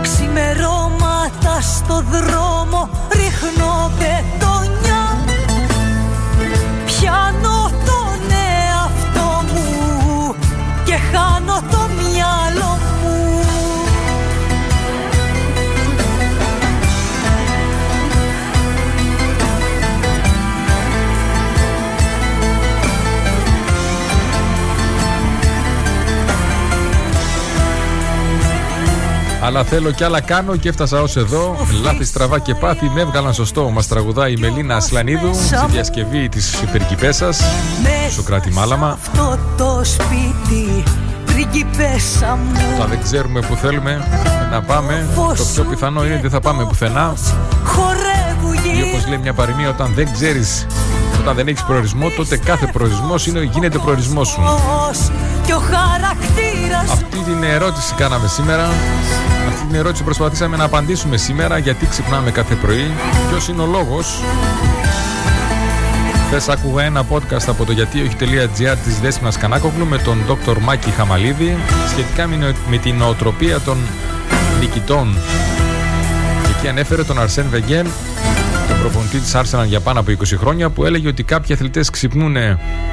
Ξημερώματα 0.01 1.61
στο 1.61 2.03
δρόμο 2.11 2.89
ρίχνω 3.11 3.91
πετόνια 3.97 5.17
Πιάνω 6.85 7.58
Αλλά 29.41 29.63
θέλω 29.63 29.91
κι 29.91 30.03
άλλα 30.03 30.21
κάνω 30.21 30.55
και 30.55 30.69
έφτασα 30.69 31.01
ως 31.01 31.15
εδώ. 31.15 31.55
Λάθη 31.83 32.03
στραβά 32.03 32.39
και 32.39 32.55
πάθη 32.55 32.89
με 32.89 33.01
έβγαλαν 33.01 33.33
σωστό. 33.33 33.69
Μας 33.69 33.87
τραγουδάει 33.87 34.31
η 34.33 34.37
Μελίνα 34.39 34.75
Ασλανίδου 34.75 35.33
στη 35.33 35.55
διασκευή 35.69 36.29
της 36.29 36.61
υπερκυπέσα. 36.61 37.29
Σοκράτη 38.11 38.51
Μάλαμα. 38.51 38.97
Αυτό 39.01 39.39
το 39.57 39.81
σπίτι 39.83 40.83
Όταν 42.75 42.89
δεν 42.89 43.01
ξέρουμε 43.03 43.39
που 43.39 43.55
θέλουμε 43.55 44.07
να 44.51 44.61
πάμε, 44.61 45.07
το 45.15 45.43
πιο 45.53 45.63
πιθανό 45.63 46.03
είναι 46.05 46.13
ότι 46.13 46.21
δεν 46.21 46.31
θα 46.31 46.39
πάμε 46.39 46.65
πουθενά. 46.65 47.13
Ή 48.77 48.81
όπως 48.81 49.07
λέει 49.07 49.17
μια 49.17 49.33
παροιμία, 49.33 49.69
όταν 49.69 49.91
δεν 49.95 50.13
ξέρεις, 50.13 50.65
όταν 51.19 51.35
δεν 51.35 51.47
έχεις 51.47 51.63
προορισμό, 51.63 52.09
τότε 52.09 52.37
κάθε 52.37 52.69
προορισμός 52.73 53.27
γίνεται 53.27 53.77
προορισμός 53.77 54.27
σου. 54.27 54.41
Αυτή 56.81 57.17
την 57.17 57.43
ερώτηση 57.43 57.93
κάναμε 57.93 58.27
σήμερα. 58.27 58.65
Αυτή 59.47 59.65
την 59.67 59.75
ερώτηση 59.75 60.03
προσπαθήσαμε 60.03 60.57
να 60.57 60.63
απαντήσουμε 60.63 61.17
σήμερα 61.17 61.57
γιατί 61.57 61.85
ξυπνάμε 61.85 62.31
κάθε 62.31 62.55
πρωί. 62.55 62.91
Ποιος 63.29 63.47
είναι 63.47 63.61
ο 63.61 63.65
λόγος; 63.65 64.21
Χθες 66.27 66.49
άκουγα 66.49 66.83
ένα 66.83 67.05
podcast 67.11 67.47
από 67.47 67.65
το 67.65 67.71
γιατί 67.71 68.01
όχι.gr 68.01 68.77
της 68.83 68.99
Δέσποινα 68.99 69.31
Κανάκογλου 69.39 69.85
με 69.85 69.97
τον 69.97 70.17
Dr. 70.27 70.57
Μάκη 70.59 70.89
Χαμαλίδη 70.89 71.57
σχετικά 71.91 72.27
με 72.69 72.77
την 72.77 72.95
νοοτροπία 72.95 73.59
των 73.59 73.77
νικητών. 74.59 75.17
Και 76.43 76.49
εκεί 76.57 76.67
ανέφερε 76.67 77.03
τον 77.03 77.19
Αρσέν 77.19 77.45
Βεγγέν, 77.49 77.87
τον 78.69 78.79
προπονητή 78.79 79.19
της 79.19 79.35
Arsenal 79.35 79.65
για 79.65 79.79
πάνω 79.79 79.99
από 79.99 80.11
20 80.11 80.37
χρόνια, 80.37 80.69
που 80.69 80.85
έλεγε 80.85 81.07
ότι 81.07 81.23
κάποιοι 81.23 81.55
αθλητές 81.55 81.89
ξυπνούν 81.89 82.35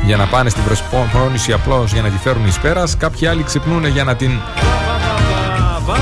για 0.06 0.16
να 0.16 0.26
πάνε 0.26 0.48
στην 0.50 0.62
προσπόνηση 0.64 1.52
απλώς 1.52 1.92
για 1.92 2.02
να 2.02 2.08
τη 2.08 2.18
φέρουν 2.18 2.46
εις 2.46 2.58
πέρας, 2.58 2.96
κάποιοι 2.96 3.26
άλλοι 3.26 3.42
ξυπνούν 3.42 3.86
για 3.86 4.04
να 4.04 4.14
την 4.16 4.30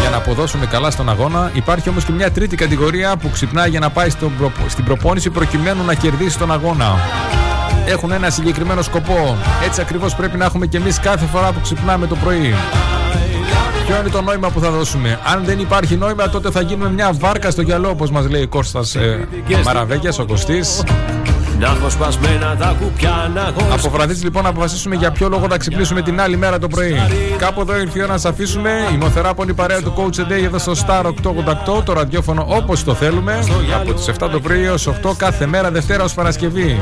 για 0.01 0.11
να 0.11 0.17
αποδώσουν 0.17 0.69
καλά 0.69 0.91
στον 0.91 1.09
αγώνα. 1.09 1.51
Υπάρχει 1.55 1.89
όμως 1.89 2.05
και 2.05 2.13
μια 2.13 2.31
τρίτη 2.31 2.57
κατηγορία 2.57 3.17
που 3.17 3.31
ξυπνάει 3.31 3.71
για 3.71 3.81
να 3.81 3.91
πάει 3.91 4.11
στην 4.67 4.85
προπόνηση 4.85 5.31
προκειμένου 5.31 5.85
να 5.85 5.95
κερδίσει 5.95 6.39
τον 6.39 6.53
αγώνα. 6.53 6.99
Έχουν 7.87 8.13
ένα 8.13 8.31
συγκεκριμένο 8.31 8.83
σκοπό. 8.83 9.37
Έτσι 9.65 9.81
ακριβώς 9.81 10.15
πρέπει 10.15 10.37
να 10.37 10.45
έχουμε 10.45 10.67
και 10.67 10.77
εμείς 10.77 11.01
κάθε 11.01 11.27
φορά 11.27 11.53
που 11.53 11.61
ξυπνάμε 11.61 12.07
το 12.07 12.17
πρωί. 12.17 12.55
Ποιο 13.87 13.99
είναι 14.01 14.09
το 14.09 14.23
νόημα 14.23 14.51
που 14.51 14.61
θα 14.61 14.71
δώσουμε. 14.71 15.21
Αν 15.25 15.45
δεν 15.45 15.59
υπάρχει 15.59 15.97
νόημα, 15.97 16.29
τότε 16.29 16.51
θα 16.51 16.61
γίνουμε 16.61 16.91
μια 16.91 17.13
βάρκα 17.13 17.51
στο 17.51 17.63
γυαλό, 17.63 17.89
όπως 17.89 18.11
μας 18.11 18.29
λέει 18.29 18.43
ο 18.43 18.49
Κώστας 18.49 18.95
ε, 18.95 19.29
Μαραβέγιας, 19.65 20.19
ο 20.19 20.27
Κωστής. 20.27 20.83
Να 21.59 21.67
έχω 21.67 21.91
σπασμένα 21.91 22.57
τα 22.59 22.77
κουπιά 22.81 23.31
να 23.35 23.41
έχω 23.41 23.75
Από 23.75 23.91
βραδύ 23.91 24.15
λοιπόν 24.15 24.43
να 24.43 24.49
αποφασίσουμε 24.49 24.95
για 24.95 25.11
ποιο 25.11 25.29
λόγο 25.29 25.47
θα 25.51 25.57
ξυπνήσουμε 25.57 26.03
την 26.03 26.21
άλλη 26.21 26.37
μέρα 26.37 26.59
το 26.59 26.69
πρωί. 26.69 26.95
Κάπου 27.39 27.61
εδώ 27.61 27.79
ήρθε 27.79 27.99
η 27.99 28.03
ώρα 28.03 28.13
να 28.13 28.19
σας 28.19 28.31
αφήσουμε. 28.31 28.71
Η 28.93 28.97
μοθεράπονη 28.97 29.55
παρέα 29.55 29.83
του 29.83 29.95
Coach 29.97 30.21
Day 30.21 30.43
εδώ 30.45 30.59
στο 30.59 30.73
Star 30.87 31.05
888, 31.05 31.83
το 31.85 31.93
ραδιόφωνο 31.93 32.47
όπως 32.49 32.85
το 32.85 32.95
θέλουμε. 32.95 33.39
Από 33.75 33.93
τις 33.95 34.09
7 34.09 34.29
το 34.31 34.41
πρωί 34.41 34.65
έως 34.65 34.89
8 34.89 35.15
κάθε 35.17 35.47
μέρα 35.47 35.71
Δευτέρα 35.71 36.05
ως 36.05 36.15
Παρασκευή. 36.15 36.81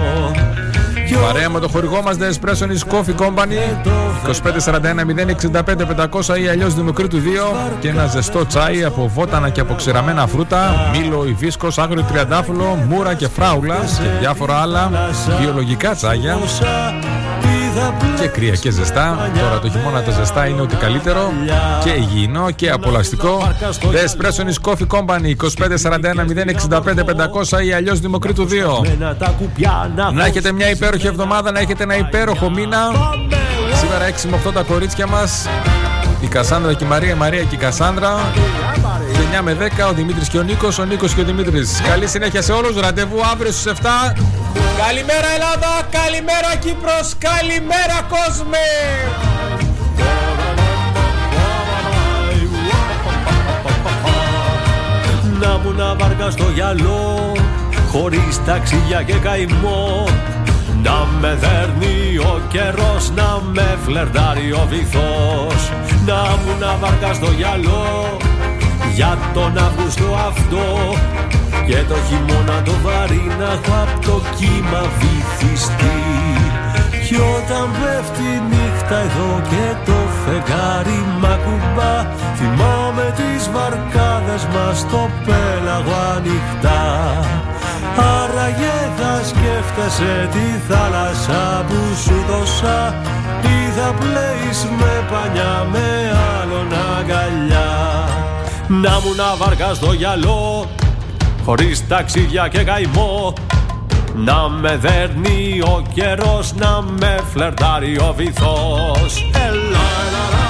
Παρέα 1.20 1.50
με 1.50 1.60
το 1.60 1.68
χορηγό 1.68 2.02
μας 2.02 2.16
The 2.20 2.22
Espresso 2.22 2.66
is 2.66 2.92
Coffee 2.92 3.26
Company 3.26 3.58
2541 4.26 5.04
065 5.52 5.86
500 6.32 6.40
ή 6.42 6.48
αλλιώς 6.48 6.74
Δημοκρίτου 6.74 7.18
2 7.18 7.20
και 7.80 7.88
ένα 7.88 8.06
ζεστό 8.06 8.46
τσάι 8.46 8.84
από 8.84 9.10
βότανα 9.14 9.48
και 9.48 9.60
από 9.60 9.74
ξηραμένα 9.74 10.26
φρούτα, 10.26 10.90
μήλο, 10.92 11.24
υβίσκος, 11.26 11.78
άγριο 11.78 12.02
τριαντάφυλλο, 12.02 12.78
μούρα 12.88 13.14
και 13.14 13.28
φράουλα 13.28 13.76
και 13.76 14.18
διάφορα 14.20 14.60
άλλα 14.62 14.90
βιολογικά 15.40 15.94
τσάγια 15.94 16.38
και 18.20 18.26
κρύα 18.28 18.52
και 18.52 18.70
ζεστά. 18.70 19.30
Τώρα 19.40 19.58
το 19.58 19.70
χειμώνα 19.70 20.02
τα 20.02 20.10
ζεστά 20.10 20.46
είναι 20.46 20.60
ότι 20.60 20.76
καλύτερο 20.76 21.32
και 21.84 21.90
υγιεινό 21.90 22.50
και 22.50 22.70
απολαστικό. 22.70 23.52
The 23.80 24.08
Espresso 24.08 24.44
is 24.48 24.70
Coffee 24.70 24.86
Company 24.86 25.34
2541 25.36 26.26
065 26.70 27.04
500 27.52 27.64
ή 27.64 27.72
αλλιώς 27.72 28.00
Δημοκρίτου 28.00 28.46
2. 28.48 28.50
Να 30.14 30.24
έχετε 30.24 30.52
μια 30.52 30.70
υπέροχη 30.70 31.06
εβδομάδα, 31.06 31.52
να 31.52 31.60
έχετε 31.60 31.82
ένα 31.82 31.96
υπέροχο 31.96 32.50
μήνα. 32.50 32.78
Σήμερα 33.74 34.04
6 34.04 34.28
με 34.30 34.36
8 34.48 34.52
τα 34.52 34.62
κορίτσια 34.62 35.06
μας. 35.06 35.46
Η 36.20 36.26
Κασάνδρα 36.26 36.72
και 36.72 36.84
η 36.84 36.86
Μαρία, 36.86 37.10
η 37.10 37.16
Μαρία 37.16 37.42
και 37.42 37.54
η 37.54 37.58
Κασάνδρα. 37.58 38.18
Και 39.12 39.38
9 39.38 39.42
με 39.42 39.54
10 39.54 39.88
ο 39.88 39.92
Δημήτρης 39.92 40.28
και 40.28 40.38
ο 40.38 40.42
Νίκος, 40.42 40.78
ο 40.78 40.84
Νίκος 40.84 41.14
και 41.14 41.20
ο 41.20 41.24
Δημήτρης. 41.24 41.80
Καλή 41.88 42.06
συνέχεια 42.06 42.42
σε 42.42 42.52
όλους. 42.52 42.80
Ραντεβού 42.80 43.20
αύριο 43.32 43.52
στις 43.52 43.66
7. 43.66 44.12
Καλημέρα 44.86 45.28
Ελλάδα, 45.34 45.72
καλημέρα 45.90 46.56
Κύπρος, 46.60 47.14
καλημέρα 47.18 47.98
κόσμε! 48.08 48.66
Να 55.40 55.58
μου 55.58 55.72
να 55.72 55.94
βάρκα 55.94 56.30
στο 56.30 56.50
γυαλό, 56.54 57.32
χωρίς 57.90 58.44
ταξίδια 58.46 59.02
και 59.02 59.12
καημό. 59.14 60.06
Να 60.82 61.06
με 61.20 61.38
δέρνει 61.40 62.18
ο 62.18 62.40
καιρός, 62.48 63.10
να 63.14 63.40
με 63.52 63.78
φλερτάρει 63.84 64.52
ο 64.52 64.66
βυθός. 64.68 65.70
Να 66.06 66.14
μου 66.14 66.58
να 66.60 66.76
βάρκα 66.80 67.12
στο 67.12 67.30
γυαλό 67.30 68.16
για 68.94 69.18
τον 69.34 69.58
Αύγουστο 69.58 70.04
αυτό 70.26 70.94
και 71.66 71.80
το 71.88 71.96
χειμώνα 72.06 72.62
το 72.62 72.74
βαρύ 72.84 73.26
να 73.38 73.48
έχω 73.56 73.74
απ' 73.84 74.04
το 74.04 74.16
κύμα 74.36 74.82
βυθιστεί. 74.98 76.00
Κι 77.06 77.16
όταν 77.36 77.66
πέφτει 77.78 78.26
η 78.36 78.40
νύχτα 78.50 78.96
εδώ 79.06 79.30
και 79.50 79.66
το 79.86 79.98
φεγγάρι 80.22 81.00
μ' 81.20 81.26
ακουμπά 81.34 81.94
Θυμάμαι 82.38 83.14
τις 83.16 83.50
βαρκάδες 83.54 84.44
μας 84.54 84.78
στο 84.78 85.10
πέλαγο 85.24 85.96
ανοιχτά. 86.16 86.82
Άραγε 88.16 88.78
θα 88.98 89.12
σκέφτεσαι 89.30 90.28
τη 90.32 90.46
θάλασσα 90.68 91.64
που 91.68 91.78
σου 92.04 92.16
δώσα. 92.28 92.94
Ή 93.42 93.70
θα 93.76 93.94
πλέεις 94.00 94.66
με 94.78 94.92
πανιά 95.10 95.66
με 95.72 95.88
άλλον 96.40 96.68
αγκαλιά. 96.96 97.70
Να 98.68 99.00
μου 99.00 99.14
να 99.16 99.36
βαρκά 99.36 99.74
στο 99.74 99.92
γυαλό 99.92 100.68
χωρίς 101.44 101.86
ταξίδια 101.88 102.48
και 102.48 102.64
καημό 102.64 103.34
να 104.14 104.48
με 104.48 104.76
δέρνει 104.76 105.60
ο 105.64 105.82
καιρός, 105.94 106.54
να 106.54 106.82
με 106.82 107.20
φλερτάρει 107.32 107.98
ο 107.98 108.14
βυθός. 108.16 109.30
Έλα, 109.34 109.84
έλα, 110.06 110.41